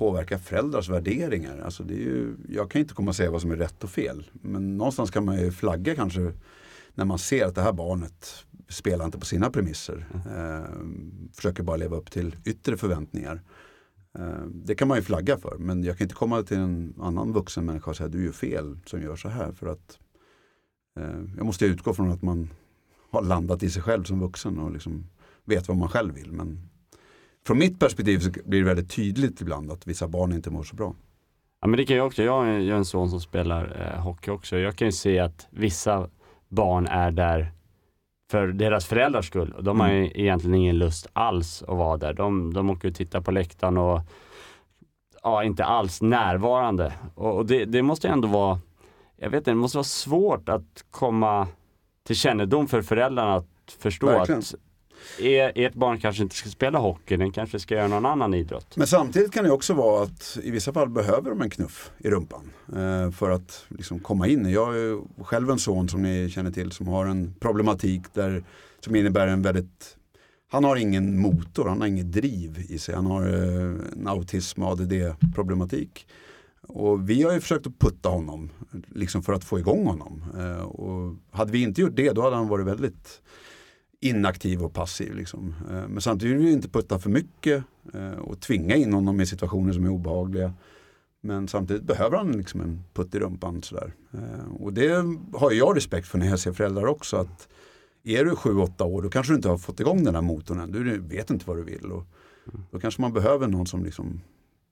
[0.00, 1.58] påverka föräldrars värderingar.
[1.64, 3.90] Alltså det är ju, jag kan inte komma och säga vad som är rätt och
[3.90, 4.30] fel.
[4.32, 6.32] Men någonstans kan man ju flagga kanske
[6.94, 10.06] när man ser att det här barnet spelar inte på sina premisser.
[10.14, 10.36] Mm.
[10.36, 10.70] Eh,
[11.34, 13.42] försöker bara leva upp till yttre förväntningar.
[14.18, 17.32] Eh, det kan man ju flagga för men jag kan inte komma till en annan
[17.32, 19.52] vuxen människa och säga du gör fel som gör så här.
[19.52, 19.98] För att
[21.00, 22.50] eh, Jag måste utgå från att man
[23.10, 25.06] har landat i sig själv som vuxen och liksom
[25.44, 26.32] vet vad man själv vill.
[26.32, 26.69] Men
[27.46, 30.76] från mitt perspektiv så blir det väldigt tydligt ibland att vissa barn inte mår så
[30.76, 30.94] bra.
[31.60, 32.22] Ja men det kan jag också.
[32.22, 34.58] Jag har en son som spelar eh, hockey också.
[34.58, 36.08] Jag kan ju se att vissa
[36.48, 37.52] barn är där
[38.30, 39.54] för deras föräldrars skull.
[39.60, 40.02] De har mm.
[40.02, 42.12] ju egentligen ingen lust alls att vara där.
[42.12, 44.00] De, de åker och tittar på läktaren och
[45.22, 46.92] ja, inte alls närvarande.
[47.14, 48.60] Och, och det, det, måste ändå vara
[49.16, 51.48] jag vet inte, det måste vara svårt att komma
[52.02, 54.38] till kännedom för föräldrarna att förstå Verkligen.
[54.38, 54.54] att
[55.18, 58.76] er, ert barn kanske inte ska spela hockey, den kanske ska göra någon annan idrott.
[58.76, 62.10] Men samtidigt kan det också vara att i vissa fall behöver de en knuff i
[62.10, 64.50] rumpan eh, för att liksom komma in.
[64.50, 68.44] Jag har ju själv en son som ni känner till som har en problematik där,
[68.80, 69.96] som innebär en väldigt
[70.52, 72.94] han har ingen motor, han har inget driv i sig.
[72.94, 76.06] Han har eh, en autism och ADD-problematik.
[76.62, 78.50] Och vi har ju försökt att putta honom
[78.88, 80.24] liksom för att få igång honom.
[80.38, 83.22] Eh, och hade vi inte gjort det då hade han varit väldigt
[84.00, 85.14] inaktiv och passiv.
[85.14, 85.54] Liksom.
[85.70, 89.26] Eh, men samtidigt vill vi inte putta för mycket eh, och tvinga in honom i
[89.26, 90.52] situationer som är obehagliga.
[91.20, 93.62] Men samtidigt behöver han liksom en putt i rumpan.
[93.62, 93.92] Sådär.
[94.12, 97.16] Eh, och det har jag respekt för när jag ser föräldrar också.
[97.16, 97.48] att
[98.04, 100.72] Är du 7-8 år då kanske du inte har fått igång den här motorn än.
[100.72, 101.92] Du vet inte vad du vill.
[101.92, 102.04] Och
[102.70, 104.20] då kanske man behöver någon som liksom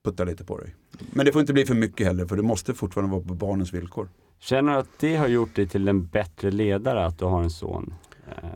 [0.05, 0.75] puttar lite på dig.
[1.13, 3.75] Men det får inte bli för mycket heller för det måste fortfarande vara på barnens
[3.75, 4.09] villkor.
[4.39, 7.51] Känner du att det har gjort dig till en bättre ledare att du har en
[7.51, 7.95] son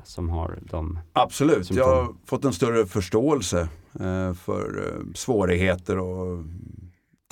[0.04, 3.68] som har de Absolut, Som jag har fått en större förståelse
[4.00, 6.44] eh, för eh, svårigheter och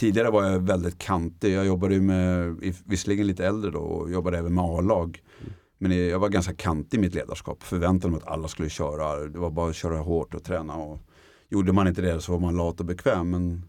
[0.01, 1.55] tidigare var jag väldigt kantig.
[1.55, 5.23] Jag jobbade ju med, visserligen lite äldre då och jobbade även med A-lag.
[5.79, 7.63] Men jag var ganska kantig i mitt ledarskap.
[7.63, 9.29] Förväntade mig att alla skulle köra.
[9.29, 10.75] Det var bara att köra hårt och träna.
[10.77, 10.99] Och
[11.49, 13.31] gjorde man inte det så var man lat och bekväm.
[13.31, 13.63] Men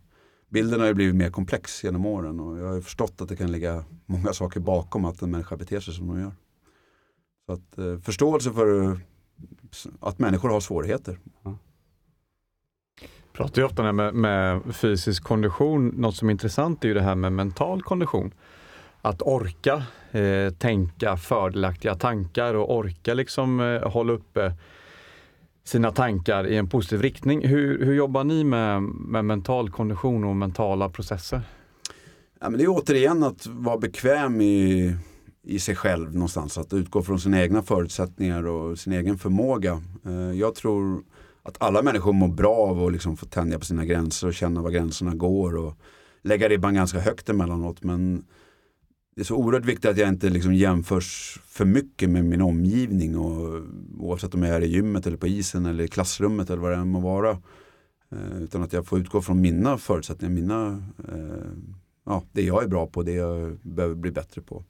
[0.49, 2.39] bilden har ju blivit mer komplex genom åren.
[2.39, 5.57] Och jag har ju förstått att det kan ligga många saker bakom att en människa
[5.57, 6.31] beter sig som de gör.
[7.51, 8.97] Så att, eh, förståelse för eh,
[9.99, 11.19] att människor har svårigheter.
[13.33, 15.87] pratar ju ofta med, med fysisk kondition.
[15.87, 18.33] Något som är intressant är ju det här med mental kondition.
[19.01, 24.53] Att orka eh, tänka fördelaktiga tankar och orka liksom eh, hålla uppe
[25.63, 27.47] sina tankar i en positiv riktning.
[27.47, 31.41] Hur, hur jobbar ni med, med mental kondition och mentala processer?
[32.39, 34.95] Ja, men det är återigen att vara bekväm i,
[35.43, 36.57] i sig själv någonstans.
[36.57, 39.81] Att utgå från sina egna förutsättningar och sin egen förmåga.
[40.05, 41.03] Eh, jag tror
[41.43, 44.61] att alla människor mår bra av att liksom få tänja på sina gränser och känna
[44.61, 45.57] var gränserna går.
[45.57, 45.73] Och
[46.21, 47.83] lägga ribban ganska högt emellanåt.
[47.83, 48.25] Men
[49.15, 53.17] det är så oerhört viktigt att jag inte liksom jämförs för mycket med min omgivning.
[53.17, 53.63] Och,
[53.97, 56.77] oavsett om jag är i gymmet eller på isen eller i klassrummet eller vad det
[56.77, 57.29] än må vara.
[58.11, 61.51] Eh, utan att jag får utgå från mina förutsättningar, mina eh,
[62.05, 64.63] ja, det jag är bra på, det jag behöver bli bättre på.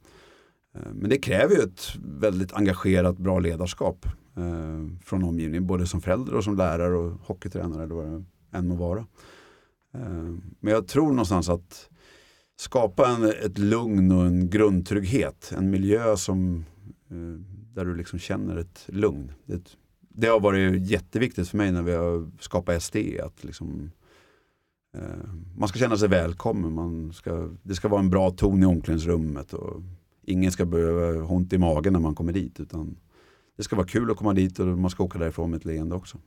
[0.75, 4.05] Eh, men det kräver ju ett väldigt engagerat, bra ledarskap
[4.37, 8.67] eh, från omgivningen, både som förälder och som lärare och hockeytränare eller vad det än
[8.67, 8.99] må vara.
[9.93, 11.89] Eh, Men jag tror någonstans att
[12.55, 16.65] skapa en, ett lugn och en grundtrygghet, en miljö som,
[17.09, 17.41] eh,
[17.73, 19.31] där du liksom känner ett lugn.
[19.45, 23.91] Det, det har varit jätteviktigt för mig när vi har skapat SD, att liksom
[24.97, 28.65] eh, Man ska känna sig välkommen, man ska, det ska vara en bra ton i
[28.65, 29.81] omklädningsrummet och
[30.23, 32.97] ingen ska behöva ha ont i magen när man kommer dit utan
[33.57, 35.95] det ska vara kul att komma dit och man ska åka därifrån med ett leende
[35.95, 36.17] också.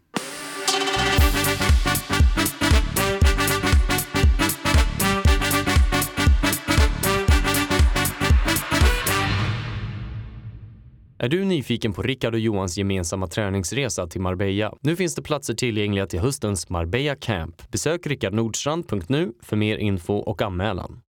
[11.24, 14.74] Är du nyfiken på Rickard och Johans gemensamma träningsresa till Marbella?
[14.80, 17.70] Nu finns det platser tillgängliga till höstens Marbella Camp.
[17.70, 21.03] Besök rickardnordstrand.nu för mer info och anmälan.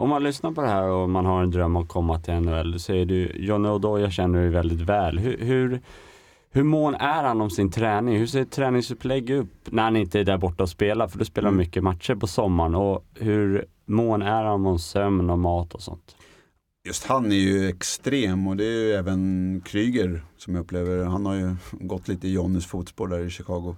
[0.00, 2.34] Om man lyssnar på det här och man har en dröm om att komma till
[2.34, 5.18] NHL, då säger du Johnny Odoja känner du väldigt väl.
[5.18, 5.80] Hur, hur,
[6.50, 8.16] hur mån är han om sin träning?
[8.18, 11.08] Hur ser träningsupplägg upp när han inte är där borta och spelar?
[11.08, 11.58] För du spelar Mm.
[11.58, 12.74] mycket matcher på sommaren.
[12.74, 16.16] Och hur mån är han om sömn och mat och sånt?
[16.86, 21.04] Just han är ju extrem och det är ju även Kryger som jag upplever.
[21.04, 23.76] Han har ju gått lite i Johnnys fotspår där i Chicago.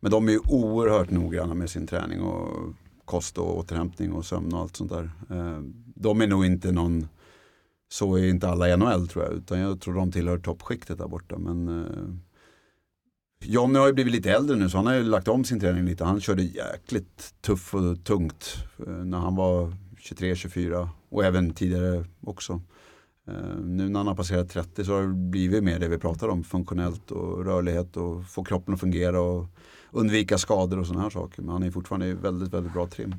[0.00, 2.74] Men de är ju oerhört noggranna med sin träning och
[3.10, 5.10] kost och återhämtning och sömn och allt sånt där.
[5.30, 5.60] Eh,
[5.94, 7.08] de är nog inte någon,
[7.88, 11.08] så är inte alla i NHL tror jag, utan jag tror de tillhör toppskiktet där
[11.08, 11.38] borta.
[11.38, 12.14] Men eh,
[13.44, 15.84] Johnny har ju blivit lite äldre nu så han har ju lagt om sin träning
[15.84, 16.04] lite.
[16.04, 22.60] Han körde jäkligt tuff och tungt eh, när han var 23-24 och även tidigare också.
[23.64, 26.44] Nu när han har passerat 30 så har det blivit mer det vi pratar om,
[26.44, 29.46] funktionellt och rörlighet och få kroppen att fungera och
[29.92, 31.42] undvika skador och sådana här saker.
[31.42, 33.14] Men han är fortfarande i väldigt, väldigt bra trim.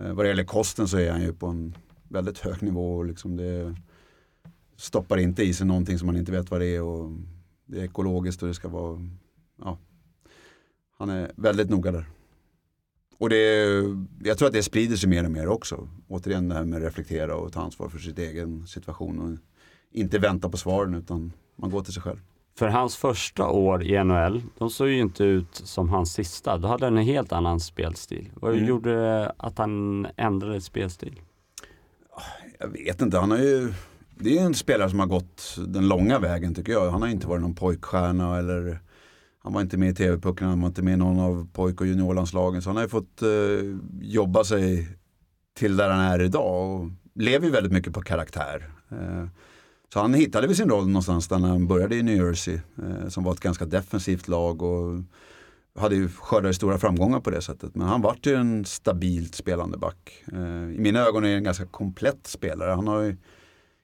[0.00, 1.74] Eh, Vad det gäller kosten så är han ju på en
[2.08, 3.76] väldigt hög nivå och liksom det
[4.76, 7.10] stoppar inte i sig någonting som man inte vet vad det är och
[7.66, 9.00] det är ekologiskt och det ska vara,
[9.58, 9.78] ja,
[10.98, 12.06] han är väldigt noga där.
[13.18, 13.64] Och det,
[14.24, 15.88] jag tror att det sprider sig mer och mer också.
[16.08, 19.38] Återigen det här med att reflektera och ta ansvar för sin egen situation och
[19.90, 22.20] inte vänta på svaren utan man går till sig själv.
[22.58, 26.58] För hans första år i NHL, de såg ju inte ut som hans sista.
[26.58, 28.30] Då hade han en helt annan spelstil.
[28.34, 28.66] Vad Mm.
[28.66, 31.20] gjorde att han ändrade spelstil?
[32.58, 33.72] Jag vet inte, han har ju
[34.20, 36.90] det är en spelare som har gått den långa vägen tycker jag.
[36.90, 38.78] Han har inte varit någon pojkstjärna eller
[39.42, 41.86] han var inte med i TV-pucken, han var inte med i någon av pojk och
[41.86, 42.62] juniorlandslagen.
[42.62, 43.28] Så han har ju fått eh,
[44.00, 44.88] jobba sig
[45.58, 48.68] till där han är idag och lever ju väldigt mycket på karaktär.
[48.90, 49.26] Eh,
[49.92, 53.08] så han hittade väl sin roll någonstans där när han började i New Jersey eh,
[53.08, 55.02] som var ett ganska defensivt lag och
[55.78, 57.74] hade ju skördade stora framgångar på det sättet.
[57.74, 60.24] Men han vart ju en stabilt spelande back.
[60.32, 62.70] Eh, I mina ögon är han en ganska komplett spelare.
[62.70, 63.16] Han har ju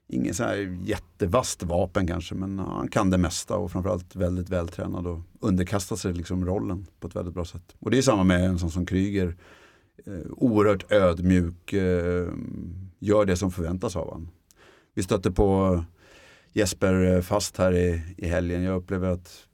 [0.07, 5.07] ingen så här jättevast vapen kanske men han kan det mesta och framförallt väldigt vältränad
[5.07, 7.75] och underkastar sig liksom rollen på ett väldigt bra sätt.
[7.79, 9.35] Och det är samma med en sån som Kryger.
[10.05, 12.27] Eh, oerhört ödmjuk, eh,
[12.99, 14.29] gör det som förväntas av honom.
[14.93, 15.83] Vi stötte på
[16.55, 18.63] Jesper eh, Fast här i, i helgen.
[18.63, 19.47] Jag upplever att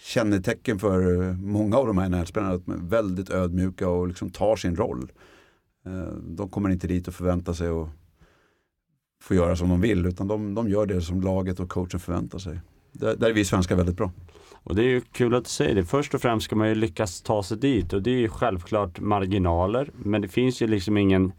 [0.00, 4.30] kännetecken för eh, många av de här nätspelarna att de är väldigt ödmjuka och liksom
[4.30, 5.12] tar sin roll.
[5.86, 7.88] Eh, de kommer inte dit och förväntar sig att
[9.22, 12.38] få göra som de vill utan de, de gör det som laget och coachen förväntar
[12.38, 12.60] sig.
[12.92, 14.12] Där, där är vi svenskar väldigt bra.
[14.52, 15.84] Och det är ju kul att du säger det.
[15.84, 19.00] Först och främst ska man ju lyckas ta sig dit och det är ju självklart
[19.00, 19.90] marginaler.
[19.96, 21.32] Men det finns ju liksom ingen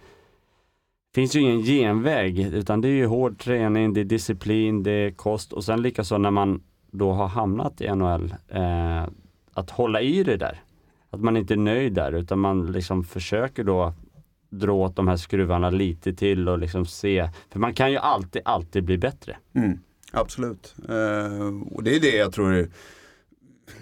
[1.16, 5.12] finns ju ingen genväg utan det är ju hård träning, det är disciplin, det är
[5.12, 9.04] kost och sen likaså när man då har hamnat i NHL, eh,
[9.54, 10.62] att hålla i det där.
[11.10, 13.94] Att man inte är nöjd där utan man liksom försöker då
[14.50, 17.30] dra åt de här skruvarna lite till och liksom se.
[17.50, 19.38] För man kan ju alltid, alltid bli bättre.
[19.54, 19.80] Mm,
[20.12, 20.76] absolut.
[20.90, 22.70] Eh, och det är det jag tror är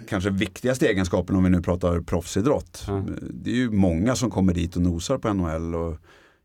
[0.08, 2.84] kanske viktigaste egenskapen om vi nu pratar proffsidrott.
[2.88, 3.18] Mm.
[3.32, 5.74] Det är ju många som kommer dit och nosar på NHL.
[5.74, 5.96] Och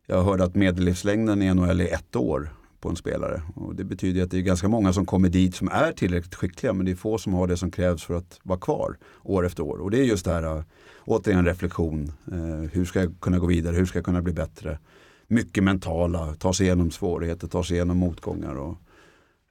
[0.06, 3.42] jag hörde att medellivslängden i NHL är ett år på en spelare.
[3.54, 6.72] Och det betyder att det är ganska många som kommer dit som är tillräckligt skickliga
[6.72, 9.62] men det är få som har det som krävs för att vara kvar år efter
[9.62, 9.78] år.
[9.78, 10.62] Och det är just det här äh,
[11.04, 12.12] återigen reflektion.
[12.32, 13.76] Eh, hur ska jag kunna gå vidare?
[13.76, 14.78] Hur ska jag kunna bli bättre?
[15.26, 18.54] Mycket mentala, ta sig igenom svårigheter, ta sig igenom motgångar.
[18.54, 18.76] Och,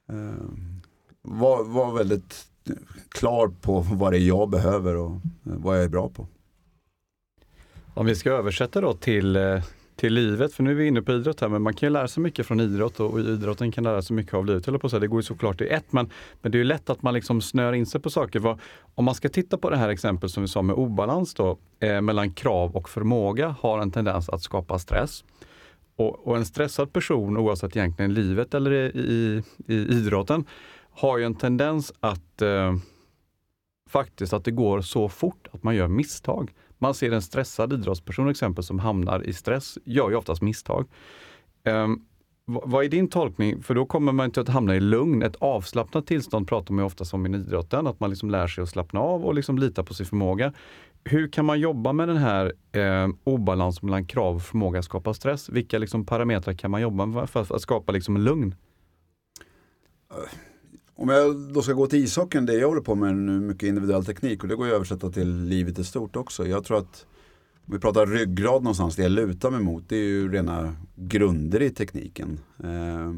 [0.08, 0.32] äh, eh,
[1.22, 2.46] var, var väldigt
[3.08, 6.26] klar på vad det är jag behöver och vad jag är bra på.
[7.94, 9.62] Om vi ska översätta då till, eh,
[9.96, 12.08] till livet, för nu är vi inne på idrott här, men man kan ju lära
[12.08, 14.68] sig mycket från idrott och, och idrotten kan lära sig mycket av livet.
[14.68, 16.10] Eller på så Det går ju såklart i ett, men,
[16.42, 18.38] men det är lätt att man liksom snör in sig på saker.
[18.38, 18.60] Vad,
[18.94, 22.00] om man ska titta på det här exemplet som vi sa med obalans då, eh,
[22.00, 25.24] mellan krav och förmåga har en tendens att skapa stress.
[25.96, 30.44] Och, och en stressad person, oavsett egentligen livet eller i, i, i idrotten,
[30.90, 32.74] har ju en tendens att eh,
[33.88, 36.52] faktiskt att det går så fort att man gör misstag.
[36.84, 40.86] Man ser en stressad idrottsperson exempel som hamnar i stress, gör ju oftast misstag.
[41.64, 42.06] Um,
[42.44, 43.62] vad är din tolkning?
[43.62, 45.22] För då kommer man inte att hamna i lugn.
[45.22, 48.68] Ett avslappnat tillstånd pratar man ofta om i idrotten, att man liksom lär sig att
[48.68, 50.52] slappna av och liksom lita på sin förmåga.
[51.04, 55.14] Hur kan man jobba med den här eh, obalansen mellan krav och förmåga att skapa
[55.14, 55.48] stress?
[55.48, 58.54] Vilka liksom parametrar kan man jobba med för att skapa liksom lugn?
[60.10, 60.53] Öh.
[60.96, 64.04] Om jag då ska gå till ishockeyn, det jag håller på med nu, mycket individuell
[64.04, 66.46] teknik och det går ju att översätta till livet i stort också.
[66.46, 67.06] Jag tror att
[67.66, 71.62] om vi pratar ryggrad någonstans, det jag lutar mig mot det är ju rena grunder
[71.62, 72.40] i tekniken.
[72.64, 73.12] Eh,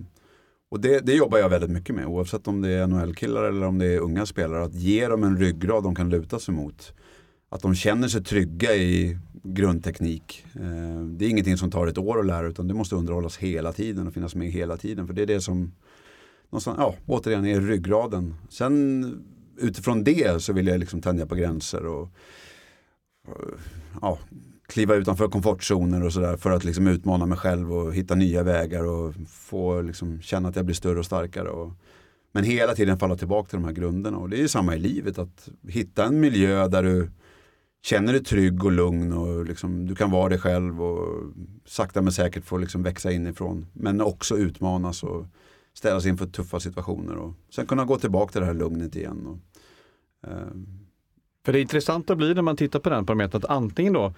[0.71, 3.79] och det, det, jobbar jag väldigt mycket med oavsett om det är NHL-killar eller om
[3.79, 4.65] det är unga spelare.
[4.65, 6.93] Att ge dem en ryggrad de kan luta sig mot.
[7.49, 10.45] Att de känner sig trygga i grundteknik.
[10.55, 13.73] Eh, det är ingenting som tar ett år att lära utan det måste underhållas hela
[13.73, 15.07] tiden och finnas med hela tiden.
[15.07, 15.73] För det är det som
[16.57, 18.35] någonstans, ja, återigen är ryggraden.
[18.49, 19.05] Sen
[19.59, 22.09] utifrån det så vill jag liksom tänja på gränser och
[24.03, 24.19] ja,
[24.67, 28.87] kliva utanför komfortzoner och sådär för att liksom utmana mig själv och hitta nya vägar
[28.87, 31.49] och få liksom känna att jag blir större och starkare.
[31.49, 31.73] Och,
[32.33, 34.79] men hela tiden falla tillbaka till de här grunderna och det är ju samma i
[34.79, 37.11] livet att hitta en miljö där du
[37.83, 41.33] känner dig trygg och lugn och liksom, du kan vara dig själv och
[41.65, 45.27] sakta men säkert få liksom växa inifrån men också utmanas och
[45.79, 49.27] ställas inför tuffa situationer och sen kunna gå tillbaka till det här lugnet igen.
[49.27, 49.39] Och,
[50.31, 50.47] eh.
[51.45, 54.13] För det intressanta blir när man tittar på den parametern att antingen då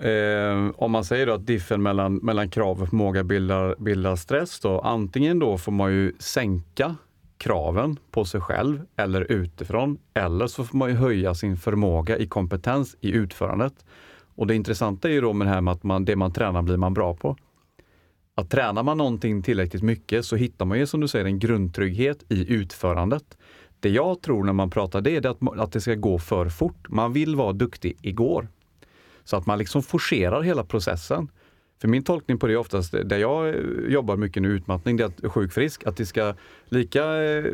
[0.00, 4.60] Eh, om man säger då att diffen mellan, mellan krav och förmåga bildar, bildar stress,
[4.60, 6.96] då, antingen då får man ju sänka
[7.38, 12.26] kraven på sig själv eller utifrån, eller så får man ju höja sin förmåga i
[12.26, 13.86] kompetens i utförandet.
[14.34, 16.62] Och det intressanta är ju då med det här med att man, det man tränar
[16.62, 17.36] blir man bra på
[18.38, 22.24] att tränar man någonting tillräckligt mycket så hittar man ju som du säger en grundtrygghet
[22.28, 23.38] i utförandet.
[23.80, 26.88] Det jag tror när man pratar det är att, att det ska gå för fort.
[26.88, 28.48] Man vill vara duktig igår.
[29.24, 31.28] Så att man liksom forcerar hela processen.
[31.80, 33.54] För min tolkning på det är oftast, där jag eh,
[33.88, 36.34] jobbar mycket nu, utmattning, det är att sjuk frisk, att det ska
[36.68, 37.44] lika eh,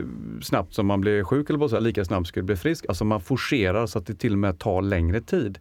[0.43, 2.85] snabbt som man blir sjuk eller så, lika snabbt ska du bli frisk.
[2.89, 5.59] Alltså man forcerar så att det till och med tar längre tid.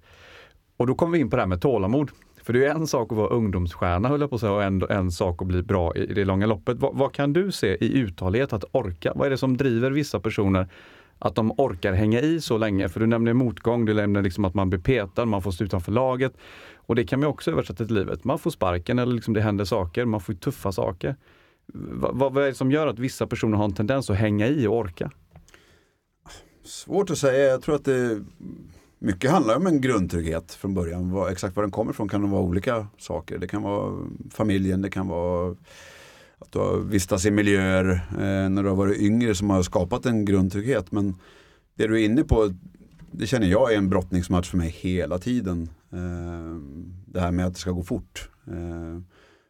[0.77, 2.11] Och då kommer vi in på det här med tålamod.
[2.43, 4.83] För det är en sak att vara ungdomsstjärna höll jag på att säga och en,
[4.89, 6.77] en sak att bli bra i, i det långa loppet.
[6.77, 9.11] Vad, vad kan du se i uthållighet att orka?
[9.15, 10.67] Vad är det som driver vissa personer
[11.19, 12.89] att de orkar hänga i så länge?
[12.89, 15.91] För du nämner motgång, du nämner liksom att man blir petad, man får stå utanför
[15.91, 16.33] laget.
[16.75, 18.23] Och det kan man också översätta till livet.
[18.23, 21.15] Man får sparken eller liksom det händer saker, man får tuffa saker.
[21.65, 24.67] Vad, vad är det som gör att vissa personer har en tendens att hänga i
[24.67, 25.11] och orka?
[26.63, 28.23] Svårt att säga, jag tror att det
[29.03, 31.11] mycket handlar om en grundtrygghet från början.
[31.11, 33.37] Var, exakt var den kommer ifrån kan det vara olika saker.
[33.37, 35.55] Det kan vara familjen, det kan vara
[36.39, 40.05] att du har vistats i miljöer eh, när du har varit yngre som har skapat
[40.05, 40.91] en grundtrygghet.
[40.91, 41.15] Men
[41.75, 42.53] det du är inne på,
[43.11, 45.69] det känner jag är en brottningsmatch för mig hela tiden.
[45.93, 46.59] Eh,
[47.05, 48.29] det här med att det ska gå fort.
[48.47, 49.01] Eh,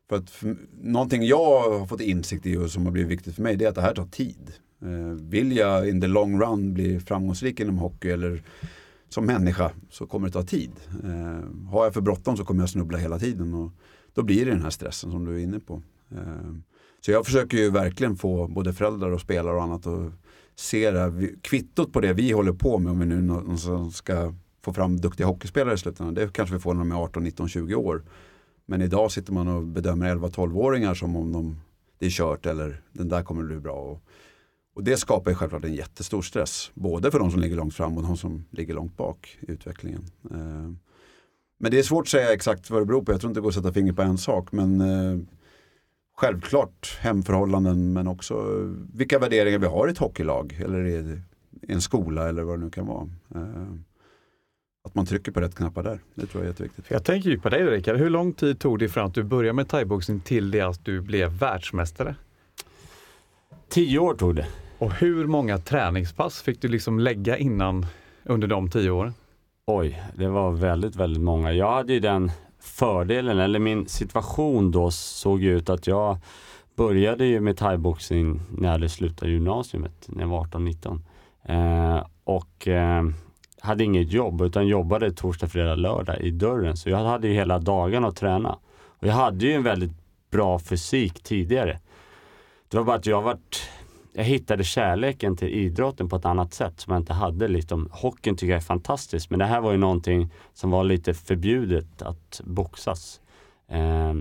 [0.09, 3.41] för att för, någonting jag har fått insikt i och som har blivit viktigt för
[3.41, 4.51] mig det är att det här tar tid.
[4.81, 8.43] Eh, vill jag in the long run bli framgångsrik inom hockey eller
[9.13, 10.71] som människa så kommer det ta tid.
[11.03, 13.71] Eh, har jag för bråttom så kommer jag snubbla hela tiden och
[14.13, 15.81] då blir det den här stressen som du är inne på.
[16.11, 16.53] Eh,
[17.05, 20.11] så jag försöker ju verkligen få både föräldrar och spelare och annat att
[20.55, 24.33] se det här, kvittot på det vi håller på med om vi nu någonstans ska
[24.61, 26.13] få fram duktiga hockeyspelare i slutändan.
[26.13, 28.03] Det kanske vi får när de är 18, 19, 20 år.
[28.65, 31.59] Men idag sitter man och bedömer 11-12-åringar som om de,
[31.99, 33.75] det är kört eller den där kommer bli bra.
[33.75, 34.03] Och,
[34.73, 36.71] och det skapar ju självklart en jättestor stress.
[36.73, 40.03] Både för de som ligger långt fram och de som ligger långt bak i utvecklingen.
[40.31, 40.71] Eh,
[41.57, 43.11] men det är svårt att säga exakt vad det beror på.
[43.11, 44.51] Jag tror inte det går att sätta finger på en sak.
[44.51, 45.19] Men eh,
[46.15, 48.43] självklart hemförhållanden men också
[48.93, 50.61] vilka värderingar vi har i ett hockeylag.
[50.63, 51.21] Eller i
[51.67, 53.09] en skola eller vad det nu kan vara.
[53.35, 53.73] Eh,
[54.83, 55.99] att man trycker på rätt knappar där.
[56.15, 56.85] Det tror jag är jätteviktigt.
[56.87, 57.97] Jag tänker ju på dig Rickard.
[57.97, 61.01] Hur lång tid tog det från att du började med thaiboxning till det att du
[61.01, 62.15] blev världsmästare?
[63.69, 64.47] Tio år tog det.
[64.83, 67.85] Och hur många träningspass fick du liksom lägga innan
[68.23, 69.13] under de tio åren?
[69.67, 71.53] Oj, det var väldigt, väldigt många.
[71.53, 76.17] Jag hade ju den fördelen, eller min situation då såg ju ut att jag
[76.75, 80.99] började ju med thaiboxning när jag hade slutat gymnasiet, när jag var 18-19.
[81.43, 83.03] Eh, och eh,
[83.59, 86.77] hade inget jobb utan jobbade torsdag, fredag, lördag i dörren.
[86.77, 88.57] Så jag hade ju hela dagen att träna.
[88.85, 89.93] Och jag hade ju en väldigt
[90.31, 91.79] bra fysik tidigare.
[92.67, 93.69] Det var bara att jag varit
[94.13, 97.47] jag hittade kärleken till idrotten på ett annat sätt som jag inte hade.
[97.47, 101.13] Liksom, hockeyn tycker jag är fantastisk men det här var ju någonting som var lite
[101.13, 103.21] förbjudet att boxas.
[103.67, 104.13] Eh,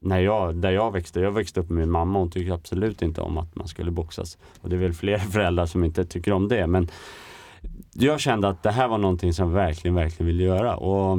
[0.00, 3.20] när jag, där jag växte, jag växte upp med min mamma, hon tyckte absolut inte
[3.20, 4.38] om att man skulle boxas.
[4.60, 6.66] Och det är väl fler föräldrar som inte tycker om det.
[6.66, 6.88] Men
[7.92, 10.76] jag kände att det här var någonting som jag verkligen, verkligen ville göra.
[10.76, 11.18] Och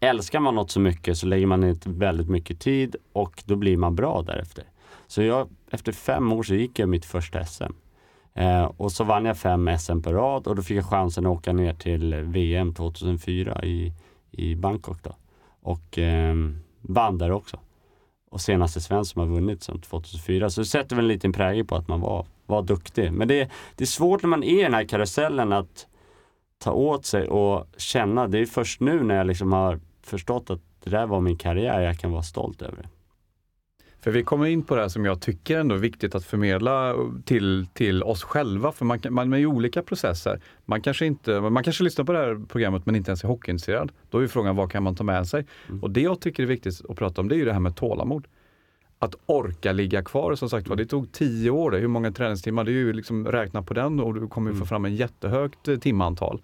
[0.00, 3.76] älskar man något så mycket så lägger man ner väldigt mycket tid och då blir
[3.76, 4.64] man bra därefter.
[5.06, 7.72] Så jag, efter fem år så gick jag mitt första SM.
[8.34, 11.32] Eh, och så vann jag fem SM på rad och då fick jag chansen att
[11.32, 13.92] åka ner till VM 2004 i,
[14.30, 15.02] i Bangkok.
[15.02, 15.16] Då.
[15.60, 16.34] Och eh,
[16.80, 17.58] vann där också.
[18.30, 20.50] Och senaste svensk som har vunnit sedan 2004.
[20.50, 23.12] Så det sätter väl en liten prägel på att man var, var duktig.
[23.12, 25.86] Men det, det är svårt när man är i den här karusellen att
[26.58, 28.26] ta åt sig och känna.
[28.26, 31.80] Det är först nu när jag liksom har förstått att det där var min karriär
[31.80, 32.88] jag kan vara stolt över det.
[34.06, 36.94] För vi kommer in på det här som jag tycker ändå är viktigt att förmedla
[37.24, 40.40] till, till oss själva, för man, man är ju olika processer.
[40.64, 43.92] Man kanske, inte, man kanske lyssnar på det här programmet men inte ens är hockeyintresserad.
[44.10, 45.46] Då är frågan vad kan man ta med sig?
[45.68, 45.82] Mm.
[45.82, 47.76] Och det jag tycker är viktigt att prata om det är ju det här med
[47.76, 48.26] tålamod.
[48.98, 51.72] Att orka ligga kvar, som sagt var, det tog tio år.
[51.72, 52.64] Hur många träningstimmar?
[52.64, 54.60] Det är ju liksom räkna på den och du kommer mm.
[54.60, 56.42] få fram en jättehögt eh, timantal.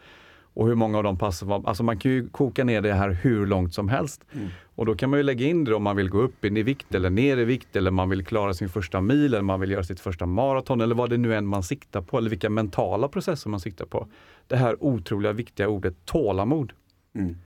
[0.55, 3.11] Och hur många av de passen var, alltså man kan ju koka ner det här
[3.11, 4.25] hur långt som helst.
[4.33, 4.49] Mm.
[4.75, 6.95] Och då kan man ju lägga in det om man vill gå upp i vikt
[6.95, 9.85] eller ner i vikt eller man vill klara sin första mil eller man vill göra
[9.85, 13.51] sitt första maraton eller vad det nu än man siktar på eller vilka mentala processer
[13.51, 14.09] man siktar på.
[14.47, 16.73] Det här otroliga viktiga ordet tålamod.
[17.15, 17.37] Mm.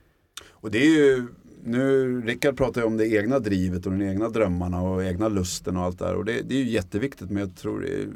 [0.50, 1.26] Och det är ju,
[1.64, 5.76] nu Rickard pratar ju om det egna drivet och de egna drömmarna och egna lusten
[5.76, 8.06] och allt där och det, det är ju jätteviktigt men jag tror det,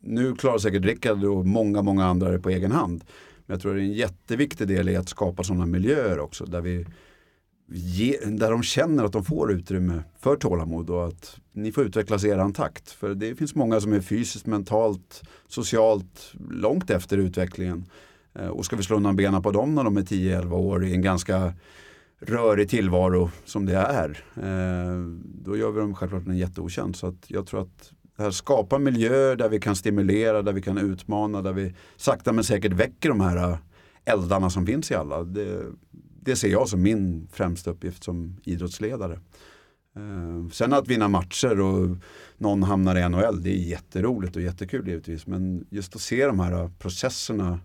[0.00, 3.04] nu klarar säkert Rickard och många, många andra det på egen hand.
[3.46, 6.60] Men jag tror det är en jätteviktig del i att skapa sådana miljöer också där,
[6.60, 6.86] vi
[7.68, 12.24] ge, där de känner att de får utrymme för tålamod och att ni får utvecklas
[12.24, 12.90] i eran takt.
[12.90, 17.86] För det finns många som är fysiskt, mentalt, socialt långt efter utvecklingen.
[18.34, 20.92] Eh, och ska vi slå undan benen på dem när de är 10-11 år i
[20.94, 21.54] en ganska
[22.20, 24.24] rörig tillvaro som det är.
[24.36, 27.00] Eh, då gör vi dem självklart en jätteotjänst.
[27.00, 30.78] Så att jag tror att Eh, skapa miljöer där vi kan stimulera, där vi kan
[30.78, 33.58] utmana, där vi sakta men säkert väcker de här eh,
[34.04, 35.24] eldarna som finns i alla.
[35.24, 35.62] Det,
[36.20, 39.20] det ser jag som min främsta uppgift som idrottsledare.
[39.96, 41.96] Eh, sen att vinna matcher och
[42.38, 45.26] någon hamnar i NHL, det är jätteroligt och jättekul givetvis.
[45.26, 47.60] Men just att se de här processerna,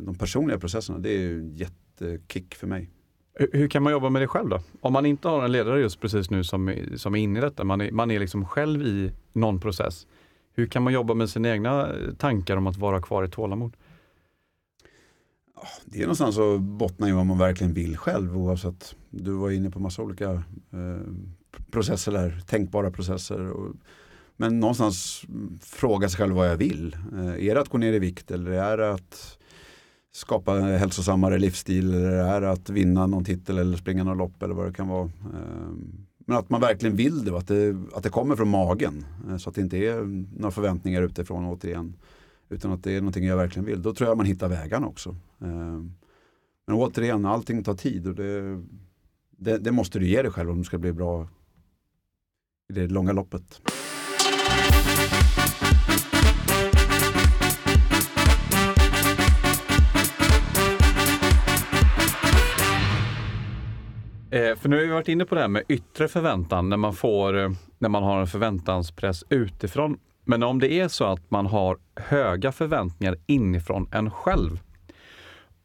[0.00, 2.90] de personliga processerna, det är en jättekick för mig.
[3.52, 4.60] Hur- kan man jobba med det själv då?
[4.80, 7.42] Om man inte har en ledare just precis nu som, är- som är inne i
[7.42, 10.06] detta, man är, man är liksom själv i någon process.
[10.54, 13.76] Hur kan man jobba med sina egna eh, tankar om att vara kvar i tålamod?
[15.54, 18.96] Ah, det är någonstans att bottna i vad man verkligen vill själv oavsett.
[19.10, 21.00] Du var inne på massa olika eh,
[21.70, 23.50] processer där, tänkbara processer.
[23.50, 23.74] Och,
[24.36, 25.22] men någonstans
[25.62, 26.96] fråga sig själv vad jag vill.
[27.12, 29.38] Eh, är det att gå ner i vikt eller är det att
[30.12, 34.42] skapa en hälsosammare livsstil eller det här, att vinna någon titel eller springa någon lopp
[34.42, 35.04] eller vad det kan vara.
[35.04, 39.04] Ehm, men att man verkligen vill det och att det, att det kommer från magen.
[39.28, 40.02] Eh, så att det inte är
[40.38, 41.96] några förväntningar utifrån återigen.
[42.48, 43.82] Utan att det är någonting jag verkligen vill.
[43.82, 45.16] Då tror jag man hittar vägarna också.
[45.40, 45.92] Ehm,
[46.66, 48.62] men återigen, allting tar tid och det,
[49.30, 51.28] det, det måste du ge dig själv om du ska bli bra
[52.70, 53.60] i det långa loppet.
[64.30, 66.94] Eh, för nu har vi varit inne på det här med yttre förväntan när man,
[66.94, 69.98] får, eh, när man har en förväntanspress utifrån.
[70.24, 74.60] Men om det är så att man har höga förväntningar inifrån en själv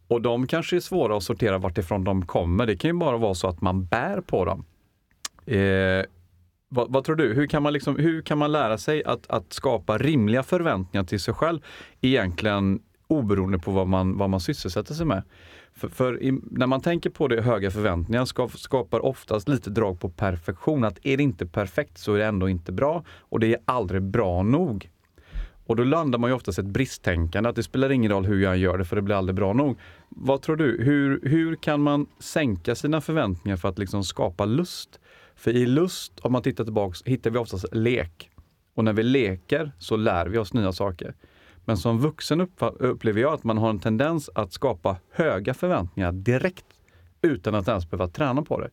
[0.08, 2.66] och de kanske är svåra att sortera vartifrån de kommer.
[2.66, 4.66] Det kan ju bara vara så att man bär på dem.
[5.46, 6.06] Eh,
[6.70, 7.34] vad, vad tror du?
[7.34, 11.20] Hur kan man, liksom, hur kan man lära sig att, att skapa rimliga förväntningar till
[11.20, 11.60] sig själv
[12.02, 15.24] egentligen oberoende på vad man, vad man sysselsätter sig med?
[15.78, 20.00] För, för i, när man tänker på det, höga förväntningar ska, skapar oftast lite drag
[20.00, 20.84] på perfektion.
[20.84, 24.02] Att är det inte perfekt så är det ändå inte bra och det är aldrig
[24.02, 24.90] bra nog.
[25.66, 28.44] Och då landar man ju oftast i ett bristtänkande, att det spelar ingen roll hur
[28.44, 29.80] jag gör det för det blir aldrig bra nog.
[30.10, 30.84] Vad tror du?
[30.84, 35.00] Hur, hur kan man sänka sina förväntningar för att liksom skapa lust?
[35.36, 38.30] För i lust, om man tittar tillbaks, hittar vi oftast lek.
[38.74, 41.16] Och när vi leker så lär vi oss nya saker.
[41.66, 42.48] Men som vuxen
[42.80, 46.66] upplever jag att man har en tendens att skapa höga förväntningar direkt
[47.22, 48.70] utan att ens behöva träna på det.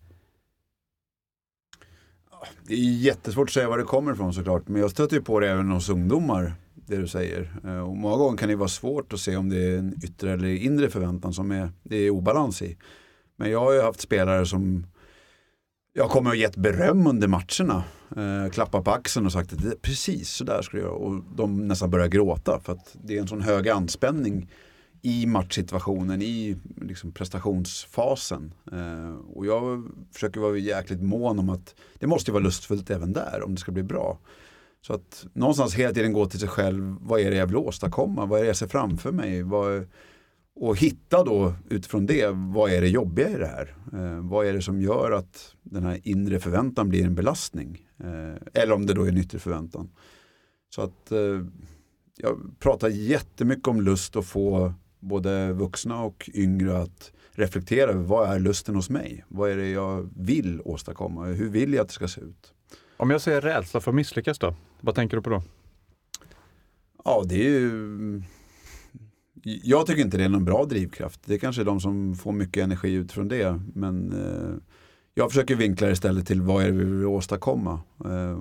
[2.66, 4.68] Det är jättesvårt att säga var det kommer ifrån såklart.
[4.68, 6.55] Men jag stöter ju på det även hos ungdomar.
[6.74, 7.53] Det du säger.
[7.64, 10.32] Eh, och många gånger kan det vara svårt att se om det är en yttre
[10.32, 12.76] eller inre förväntan som är, det är obalans i.
[13.36, 14.86] Men jag har ju haft spelare som
[15.93, 17.84] jag kommer att ha gett beröm under matcherna.
[18.16, 20.93] Eh, klappat på axeln och sagt att det, precis så där ska du göra.
[20.93, 24.51] Och de nästan börjar gråta för att det är en sån hög anspänning
[25.03, 28.55] i matchsituationen, i liksom prestationsfasen.
[28.72, 33.12] Eh, och jag försöker vara jäkligt mån om att det måste ju vara lustfullt även
[33.12, 34.18] där om det ska bli bra.
[34.80, 38.26] Så att någonstans hela tiden gå till sig själv, vad är det jag vill åstadkomma,
[38.26, 39.43] vad är det jag ser framför mig?
[39.43, 39.86] Vad,
[40.55, 43.77] och hitta då utifrån det, vad är det jobbiga i det här?
[43.93, 47.87] Eh, vad är det som gör att den här inre förväntan blir en belastning?
[47.99, 49.91] Eh, eller om det då är en yttre förväntan.
[50.75, 51.45] Så att eh,
[52.17, 58.29] jag pratar jättemycket om lust och få både vuxna och yngre att reflektera över vad
[58.29, 59.25] är lusten hos mig?
[59.29, 61.25] Vad är det jag vill åstadkomma?
[61.25, 62.55] Hur vill jag att det ska se ut?
[62.97, 64.55] Om jag säger rädsla för att misslyckas då?
[64.81, 65.43] Vad tänker du på då?
[67.05, 68.23] Ja, det är ju...
[69.43, 71.20] Jag tycker inte det är någon bra drivkraft.
[71.24, 73.61] Det är kanske är de som får mycket energi utifrån det.
[73.74, 74.55] Men eh,
[75.14, 77.80] jag försöker vinkla det istället till vad är det vi vill åstadkomma?
[78.05, 78.39] Eh,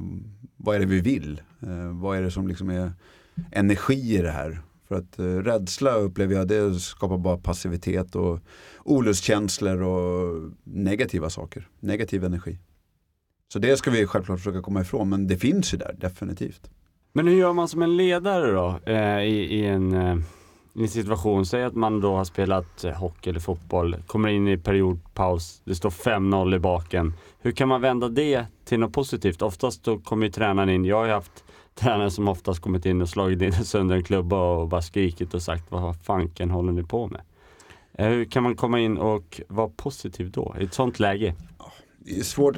[0.57, 1.41] vad är det vi vill?
[1.59, 2.91] Eh, vad är det som liksom är
[3.51, 4.61] energi i det här?
[4.87, 8.39] För att eh, rädsla upplever jag det skapar bara passivitet och
[8.83, 11.67] olustkänslor och negativa saker.
[11.79, 12.59] Negativ energi.
[13.53, 15.09] Så det ska vi självklart försöka komma ifrån.
[15.09, 16.69] Men det finns ju där, definitivt.
[17.13, 20.17] Men hur gör man som en ledare då eh, i, i, en, eh,
[20.73, 21.45] i en situation?
[21.45, 25.75] Säg att man då har spelat eh, hockey eller fotboll, kommer in i periodpaus, det
[25.75, 27.13] står 5-0 i baken.
[27.39, 29.41] Hur kan man vända det till något positivt?
[29.41, 31.43] Oftast då kommer ju tränaren in, jag har ju haft
[31.75, 35.41] tränare som oftast kommit in och slagit in sönder en klubba och bara skrikit och
[35.41, 37.21] sagt vad fanken håller ni på med?
[37.93, 41.35] Eh, hur kan man komma in och vara positiv då, i ett sånt läge?
[42.05, 42.57] det är svårt.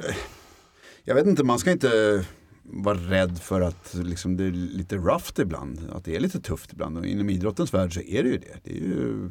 [1.04, 2.24] Jag vet inte, man ska inte
[2.64, 5.90] vara rädd för att liksom, det är lite rough ibland.
[5.92, 6.98] Att det är lite tufft ibland.
[6.98, 8.58] Och inom idrottens värld så är det ju det.
[8.62, 9.30] Det, är ju,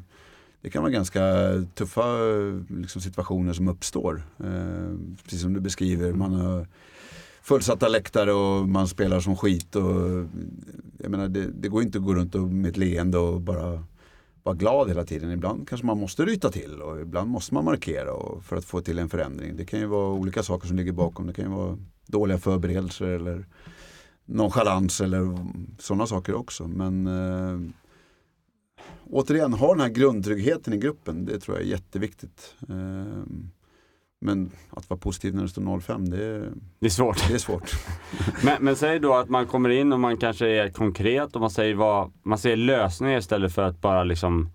[0.62, 1.22] det kan vara ganska
[1.76, 2.18] tuffa
[2.68, 4.24] liksom, situationer som uppstår.
[4.40, 6.14] Eh, precis som du beskriver.
[6.14, 6.68] Man har
[7.42, 9.76] fullsatta läktare och man spelar som skit.
[9.76, 10.28] Och,
[10.98, 13.84] jag menar, det, det går inte att gå runt och med ett leende och bara
[14.44, 15.32] vara glad hela tiden.
[15.32, 19.00] Ibland kanske man måste ryta till och ibland måste man markera för att få till
[19.00, 19.58] en förändring.
[19.58, 21.28] Det kan ju vara olika saker som ligger bakom.
[21.28, 21.78] Det kan ju vara
[22.08, 23.46] dåliga förberedelser eller
[24.26, 25.38] nonchalans eller
[25.80, 26.68] sådana saker också.
[26.68, 27.60] Men äh,
[29.10, 31.26] återigen, ha den här grundtryggheten i gruppen.
[31.26, 32.56] Det tror jag är jätteviktigt.
[32.70, 33.24] Äh,
[34.24, 37.28] men att vara positiv när det står 0-5, det, Det är svårt.
[37.28, 37.72] det är svårt.
[38.44, 41.50] Men, men säg då att man kommer in och man kanske är konkret och man
[41.50, 44.50] säger, vad, man säger lösningar istället för att bara liksom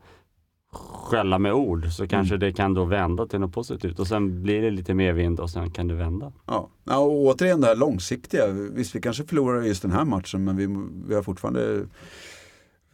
[0.72, 4.62] skälla med ord så kanske det kan då vända till något positivt och sen blir
[4.62, 6.32] det lite mer vind och sen kan det vända.
[6.46, 6.68] Ja.
[6.84, 8.46] ja, och återigen det här långsiktiga.
[8.46, 10.66] Visst, vi kanske förlorar just den här matchen men vi,
[11.08, 11.86] vi har fortfarande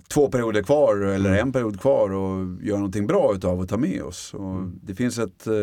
[0.08, 4.02] två perioder kvar eller en period kvar och göra någonting bra utav att ta med
[4.02, 4.34] oss.
[4.34, 5.54] Och det finns ett, eh,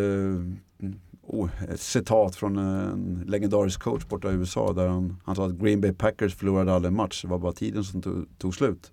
[1.24, 5.60] oh, ett citat från en legendarisk coach borta i USA där han, han sa att
[5.60, 8.92] Green Bay Packers förlorade aldrig en match, det var bara tiden som tog, tog slut.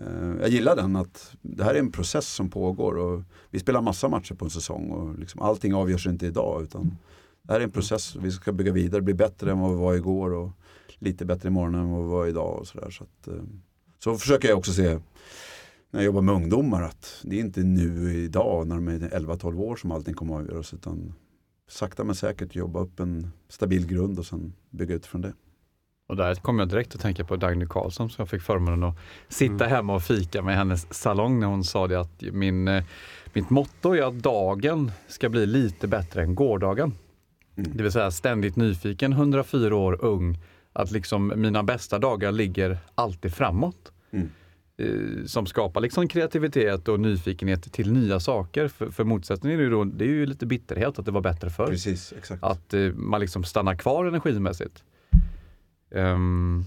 [0.00, 3.82] Eh, jag gillar den att det här är en process som pågår och vi spelar
[3.82, 6.96] massa matcher på en säsong och liksom allting avgörs inte idag utan
[7.42, 8.16] det här är en process.
[8.16, 10.50] Vi ska bygga vidare, bli bättre än vad vi var igår och
[10.98, 12.58] lite bättre imorgon än vad vi var idag.
[12.58, 12.90] Och så, där.
[12.90, 13.42] Så, att, eh,
[13.98, 14.98] så försöker jag också se
[15.90, 19.60] när jag jobbar med ungdomar att det är inte nu idag när de är 11-12
[19.60, 21.14] år som allting kommer att avgöras utan
[21.68, 25.32] sakta men säkert jobba upp en stabil grund och sen bygga ut från det.
[26.12, 28.96] Och där kom jag direkt att tänka på Dagny Karlsson som jag fick förmånen att
[29.28, 29.70] sitta mm.
[29.70, 32.84] hemma och fika med hennes salong när hon sa det att min, eh,
[33.32, 36.92] mitt motto är att dagen ska bli lite bättre än gårdagen.
[37.56, 37.70] Mm.
[37.74, 40.38] Det vill säga ständigt nyfiken, 104 år ung,
[40.72, 43.92] att liksom mina bästa dagar ligger alltid framåt.
[44.10, 44.30] Mm.
[44.76, 48.68] Eh, som skapar liksom kreativitet och nyfikenhet till nya saker.
[48.68, 51.50] För, för motsättningen är ju, då, det är ju lite bitterhet att det var bättre
[51.50, 51.66] förr.
[51.66, 52.42] Precis, exakt.
[52.42, 54.84] Att eh, man liksom stannar kvar energimässigt.
[55.94, 56.64] Um,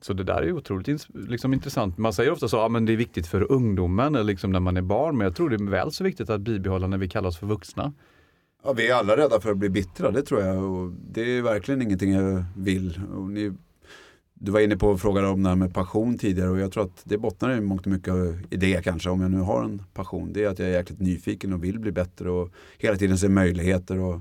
[0.00, 1.98] så det där är otroligt liksom, intressant.
[1.98, 4.82] Man säger ofta så att ja, det är viktigt för ungdomen liksom när man är
[4.82, 7.38] barn, men jag tror det är väl så viktigt att bibehålla när vi kallar oss
[7.38, 7.92] för vuxna.
[8.64, 10.64] Ja, vi är alla rädda för att bli bittra, det tror jag.
[10.64, 13.00] Och det är verkligen ingenting jag vill.
[13.28, 13.52] Ni,
[14.34, 16.84] du var inne på och frågade om det här med passion tidigare och jag tror
[16.84, 18.14] att det bottnar i mångt och mycket
[18.50, 20.32] i det kanske, om jag nu har en passion.
[20.32, 23.28] Det är att jag är jäkligt nyfiken och vill bli bättre och hela tiden ser
[23.28, 23.98] möjligheter.
[23.98, 24.20] Och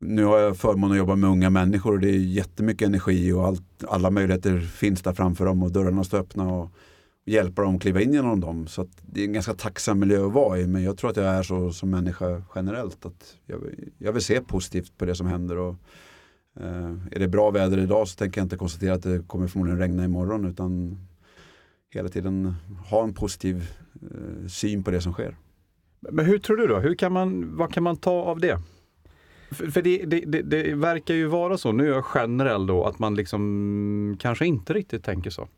[0.00, 3.46] nu har jag förmånen att jobba med unga människor och det är jättemycket energi och
[3.46, 6.70] allt, alla möjligheter finns där framför dem och dörrarna står öppna och,
[7.24, 8.66] hjälpa dem att kliva in genom dem.
[8.66, 11.26] Så det är en ganska tacksam miljö att vara i men jag tror att jag
[11.26, 13.06] är så som människa generellt.
[13.06, 13.60] att Jag,
[13.98, 15.58] jag vill se positivt på det som händer.
[15.58, 15.76] Och,
[16.60, 19.78] eh, är det bra väder idag så tänker jag inte konstatera att det kommer förmodligen
[19.78, 20.98] regna imorgon utan
[21.90, 22.54] hela tiden
[22.90, 23.70] ha en positiv
[24.02, 25.36] eh, syn på det som sker.
[26.00, 26.78] Men hur tror du då?
[26.78, 28.58] Hur kan man, vad kan man ta av det?
[29.50, 32.84] För, för det, det, det, det, verkar ju vara så, nu är jag generell då,
[32.84, 35.48] att man liksom kanske inte riktigt tänker så.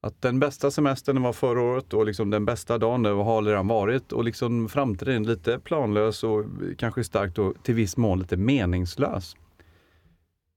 [0.00, 3.68] Att den bästa semestern var förra året och liksom den bästa dagen det har redan
[3.68, 6.44] varit och liksom framtiden lite planlös och
[6.78, 9.36] kanske starkt och till viss mån lite meningslös.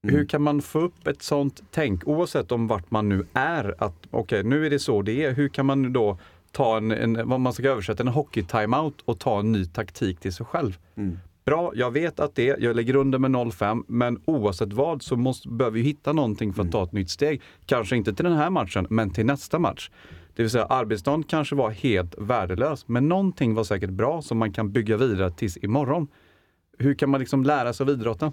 [0.03, 0.15] Mm.
[0.15, 3.75] Hur kan man få upp ett sånt tänk oavsett om vart man nu är?
[3.77, 5.33] Att okej, okay, nu är det så det är.
[5.33, 6.17] Hur kan man då
[6.51, 10.33] ta en, en vad man ska översätta, en hockey-timeout och ta en ny taktik till
[10.33, 10.77] sig själv?
[10.95, 11.17] Mm.
[11.47, 15.49] Bra, jag vet att det, jag lägger under med 0-5, men oavsett vad så måste,
[15.49, 17.41] behöver vi hitta någonting för att ta ett nytt steg.
[17.65, 19.91] Kanske inte till den här matchen, men till nästa match.
[20.35, 24.53] Det vill säga arbetsdagen kanske var helt värdelös, men någonting var säkert bra som man
[24.53, 26.07] kan bygga vidare tills imorgon.
[26.77, 28.31] Hur kan man liksom lära sig av idrotten?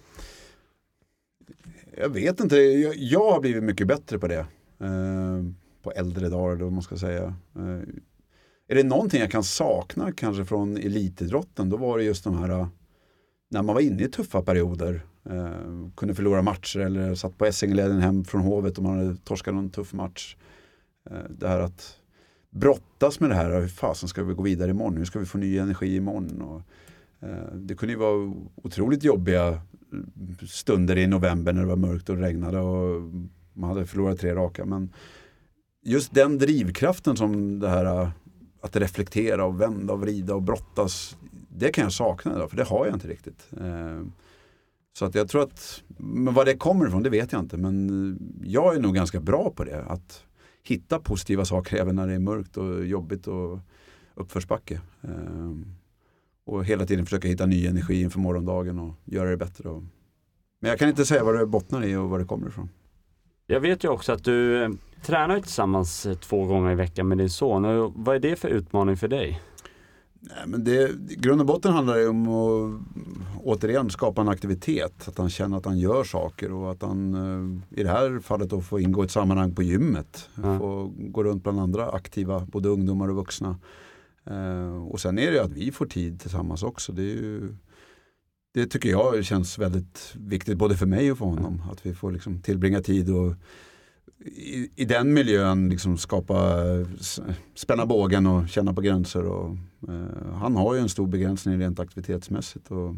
[1.97, 4.47] Jag vet inte, jag, jag har blivit mycket bättre på det.
[4.81, 5.43] Eh,
[5.83, 7.35] på äldre dagar då man ska säga.
[7.57, 7.89] Eh,
[8.69, 12.49] är det någonting jag kan sakna kanske från elitidrotten, då var det just de här
[12.49, 12.67] eh,
[13.55, 15.03] när man var inne i tuffa perioder.
[15.31, 19.55] Eh, kunde förlora matcher eller satt på Essingeleden hem från Hovet och man hade torskat
[19.55, 20.37] någon tuff match.
[21.11, 21.97] Eh, det här att
[22.51, 24.97] brottas med det här, hur fasen ska vi gå vidare imorgon?
[24.97, 26.43] Hur ska vi få ny energi imorgon?
[26.43, 26.63] Och,
[27.29, 29.61] eh, det kunde ju vara otroligt jobbiga
[29.93, 33.03] mm, stunder i november när det var mörkt och regnade och
[33.53, 34.65] man hade förlorat tre raka.
[34.65, 34.93] Men
[35.85, 38.09] just den drivkraften som det här eh,
[38.61, 41.17] att reflektera och vända och vrida och brottas
[41.57, 43.49] det kan jag sakna idag, för det har jag inte riktigt.
[43.61, 44.03] Eh,
[44.93, 47.57] så att jag tror att, men vad det kommer ifrån det vet jag inte.
[47.57, 49.85] Men eh, jag är nog ganska bra på det.
[49.85, 50.25] Att
[50.63, 53.59] hitta positiva saker även när det är mörkt och jobbigt och
[54.15, 54.81] uppförsbacke.
[55.03, 55.51] Eh,
[56.47, 59.69] och hela tiden försöka hitta ny energi inför morgondagen och göra det bättre.
[60.61, 62.69] Men jag kan inte säga vad det bottnar i och var det kommer ifrån.
[63.47, 64.69] Jag vet ju också att du
[65.03, 67.93] tränar tillsammans två gånger i veckan med din son.
[67.97, 69.41] Vad är det för utmaning för dig?
[70.29, 72.81] Nej, men det, grund och botten handlar det om att
[73.45, 75.09] återigen skapa en aktivitet.
[75.09, 78.51] Att han känner att han gör saker och att han eh, i det här fallet
[78.51, 80.29] då får ingå i ett sammanhang på gymmet.
[80.45, 80.59] Mm.
[80.59, 83.59] Få gå runt bland andra aktiva, både ungdomar och vuxna.
[84.27, 86.93] Eh, och sen är det att vi får tid tillsammans också.
[86.93, 87.57] Det, ju,
[88.55, 91.63] det tycker jag känns väldigt viktigt både för mig och för honom.
[91.73, 93.35] Att vi får liksom tillbringa tid och
[94.25, 96.55] i, i den miljön liksom skapa,
[97.55, 99.25] spänna bågen och känna på gränser.
[99.25, 99.57] Och,
[99.89, 102.71] eh, han har ju en stor begränsning rent aktivitetsmässigt.
[102.71, 102.95] Och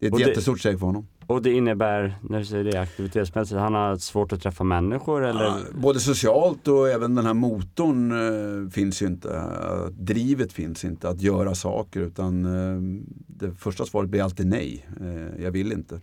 [0.00, 1.06] det är ett och jättestort steg för honom.
[1.26, 5.44] Och det innebär, när du säger det aktivitetsmässigt, han har svårt att träffa människor eller?
[5.44, 9.36] Ja, både socialt och även den här motorn eh, finns ju inte.
[9.36, 14.86] Eh, drivet finns inte att göra saker utan eh, det första svaret blir alltid nej.
[15.00, 16.00] Eh, jag vill inte.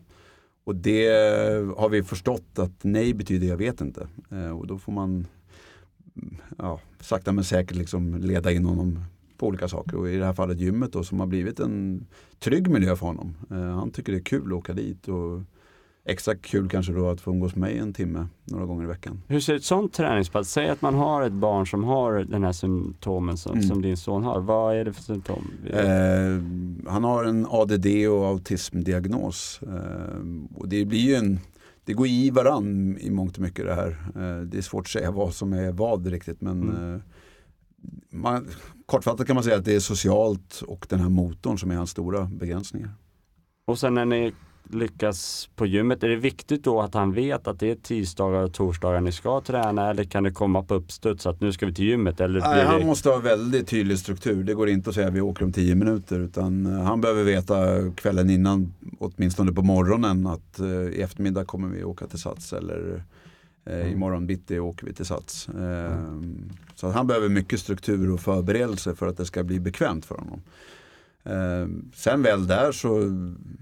[0.70, 1.07] Och det
[1.78, 4.07] har vi förstått att nej betyder jag vet inte.
[4.32, 5.28] Eh, och då får man
[6.15, 9.03] mm, ja, sakta men säkert liksom leda in honom
[9.38, 9.97] på olika saker.
[9.97, 12.05] Och i det här fallet gymmet då, som har blivit en
[12.39, 13.36] trygg miljö för honom.
[13.51, 15.07] Eh, han tycker det är kul att åka dit.
[15.07, 15.41] Och
[16.10, 19.22] extra kul kanske då att få umgås med mig en timme några gånger i veckan.
[19.28, 22.51] Hur ser ett sånt träningspass, säg att man har ett barn som har den här
[22.51, 23.64] symptomen som, Mm.
[23.68, 24.39] som din son har.
[24.41, 25.47] Vad är det för symptom?
[25.70, 29.60] Eh, han har en ADD och autismdiagnos.
[29.64, 31.39] Eh, och det blir ju en
[31.86, 33.89] det går i varann i mångt och mycket det här.
[34.16, 36.93] Eh, det är svårt att säga vad som är vad riktigt men Mm.
[36.95, 37.01] eh,
[38.12, 38.47] man,
[38.86, 41.89] kortfattat kan man säga att det är socialt och den här motorn som är hans
[41.89, 42.89] stora begränsningar.
[43.68, 44.34] Och sen när ni
[44.72, 48.53] lyckas på gymmet, är det viktigt då att han vet att det är tisdagar och
[48.53, 51.86] torsdagar ni ska träna eller kan det komma på uppstuds att nu ska vi till
[51.86, 52.22] gymmet?
[52.22, 52.86] Eller Nej, han det...
[52.86, 54.43] måste ha väldigt tydlig struktur.
[54.43, 57.24] Det går inte att säga att vi åker om tio minuter utan eh, han behöver
[57.24, 57.55] veta
[57.95, 62.95] kvällen innan, åtminstone på morgonen, att eh, i eftermiddag kommer vi åka till Sats eller
[62.95, 63.01] eh,
[63.66, 63.88] Mm.
[63.93, 65.49] imorgon bitti åker vi till Sats.
[65.49, 65.97] Eh,
[66.76, 70.16] Så att han behöver mycket struktur och förberedelse för att det ska bli bekvämt för
[70.16, 70.41] honom.
[71.24, 72.99] Eh, sen väl där så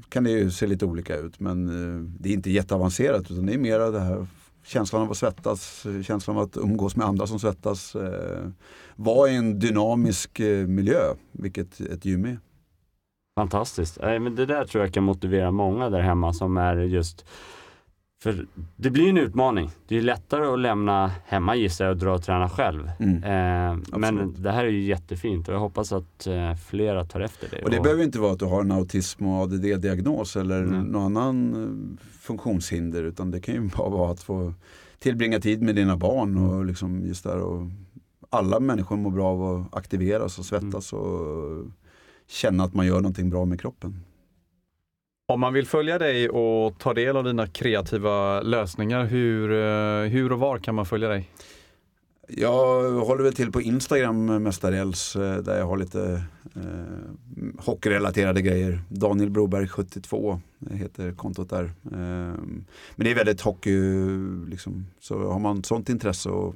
[0.10, 3.54] kan det ju se lite olika ut men eh, det är inte jätteavancerat utan det
[3.54, 4.28] är mer det här
[4.64, 7.96] känslan av att svettas, känslan av att umgås med andra som svettas.
[7.96, 8.48] Eh,
[8.96, 11.02] vara i en dynamisk eh, miljö,
[11.32, 12.40] vilket ett gym är.
[13.40, 13.98] Fantastiskt.
[14.02, 17.26] Men det där tror jag kan motivera många där hemma som är just
[18.20, 19.70] för det blir en utmaning.
[19.88, 22.92] Det är lättare att lämna hemma gissar jag och dra och träna själv.
[23.00, 23.24] Mm.
[23.24, 27.50] Eh, men det här är ju jättefint och jag hoppas att eh, flera tar efter
[27.52, 27.64] det.
[27.64, 30.84] Och det behöver inte vara att du har en autism och ADD-diagnos eller Nej.
[30.84, 34.54] någon annan eh, funktionshinder utan det kan ju bara vara att få
[35.00, 37.70] tillbringa tid med dina barn och liksom just där och
[38.30, 41.66] alla människor mår bra av att aktiveras och svettas och
[42.28, 44.00] känna att man gör någonting bra med kroppen.
[45.30, 50.32] Om man vill följa dig och ta del av dina kreativa lösningar, hur, eh, hur
[50.32, 51.30] och var kan man följa dig?
[52.28, 56.24] Jag håller väl till på Instagram mestadels eh, där jag har lite
[56.56, 58.82] eh, hockeyrelaterade grejer.
[58.90, 60.40] Daniel Broberg 72
[60.72, 61.64] heter kontot där.
[61.64, 62.38] Eh,
[62.96, 63.80] men det är väldigt hockey,
[64.50, 64.88] liksom.
[65.00, 66.56] så har man sånt intresse och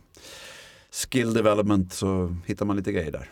[0.92, 3.30] skill development så hittar man lite grejer där.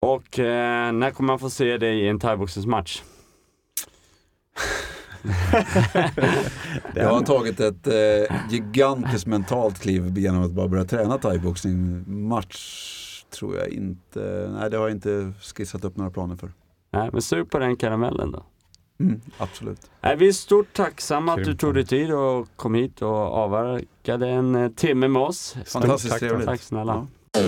[0.00, 3.02] Och eh, när kommer man få se dig i en thaiboxningsmatch?
[6.94, 12.04] Jag har tagit ett eh, gigantiskt mentalt kliv genom att bara börja träna thaiboxning.
[12.28, 12.92] Match
[13.30, 16.52] tror jag inte, nej det har jag inte skissat upp några planer för.
[16.92, 18.42] Nej, men sug på den karamellen då.
[19.00, 19.90] Mm, absolut.
[20.00, 24.28] Nej, vi är stort tacksamma att du tog dig tid och kom hit och avverkade
[24.28, 25.56] en eh, timme med oss.
[25.66, 26.20] Fantastiskt tack.
[26.20, 26.46] trevligt.
[26.46, 27.06] Tack snälla.
[27.32, 27.40] Ja.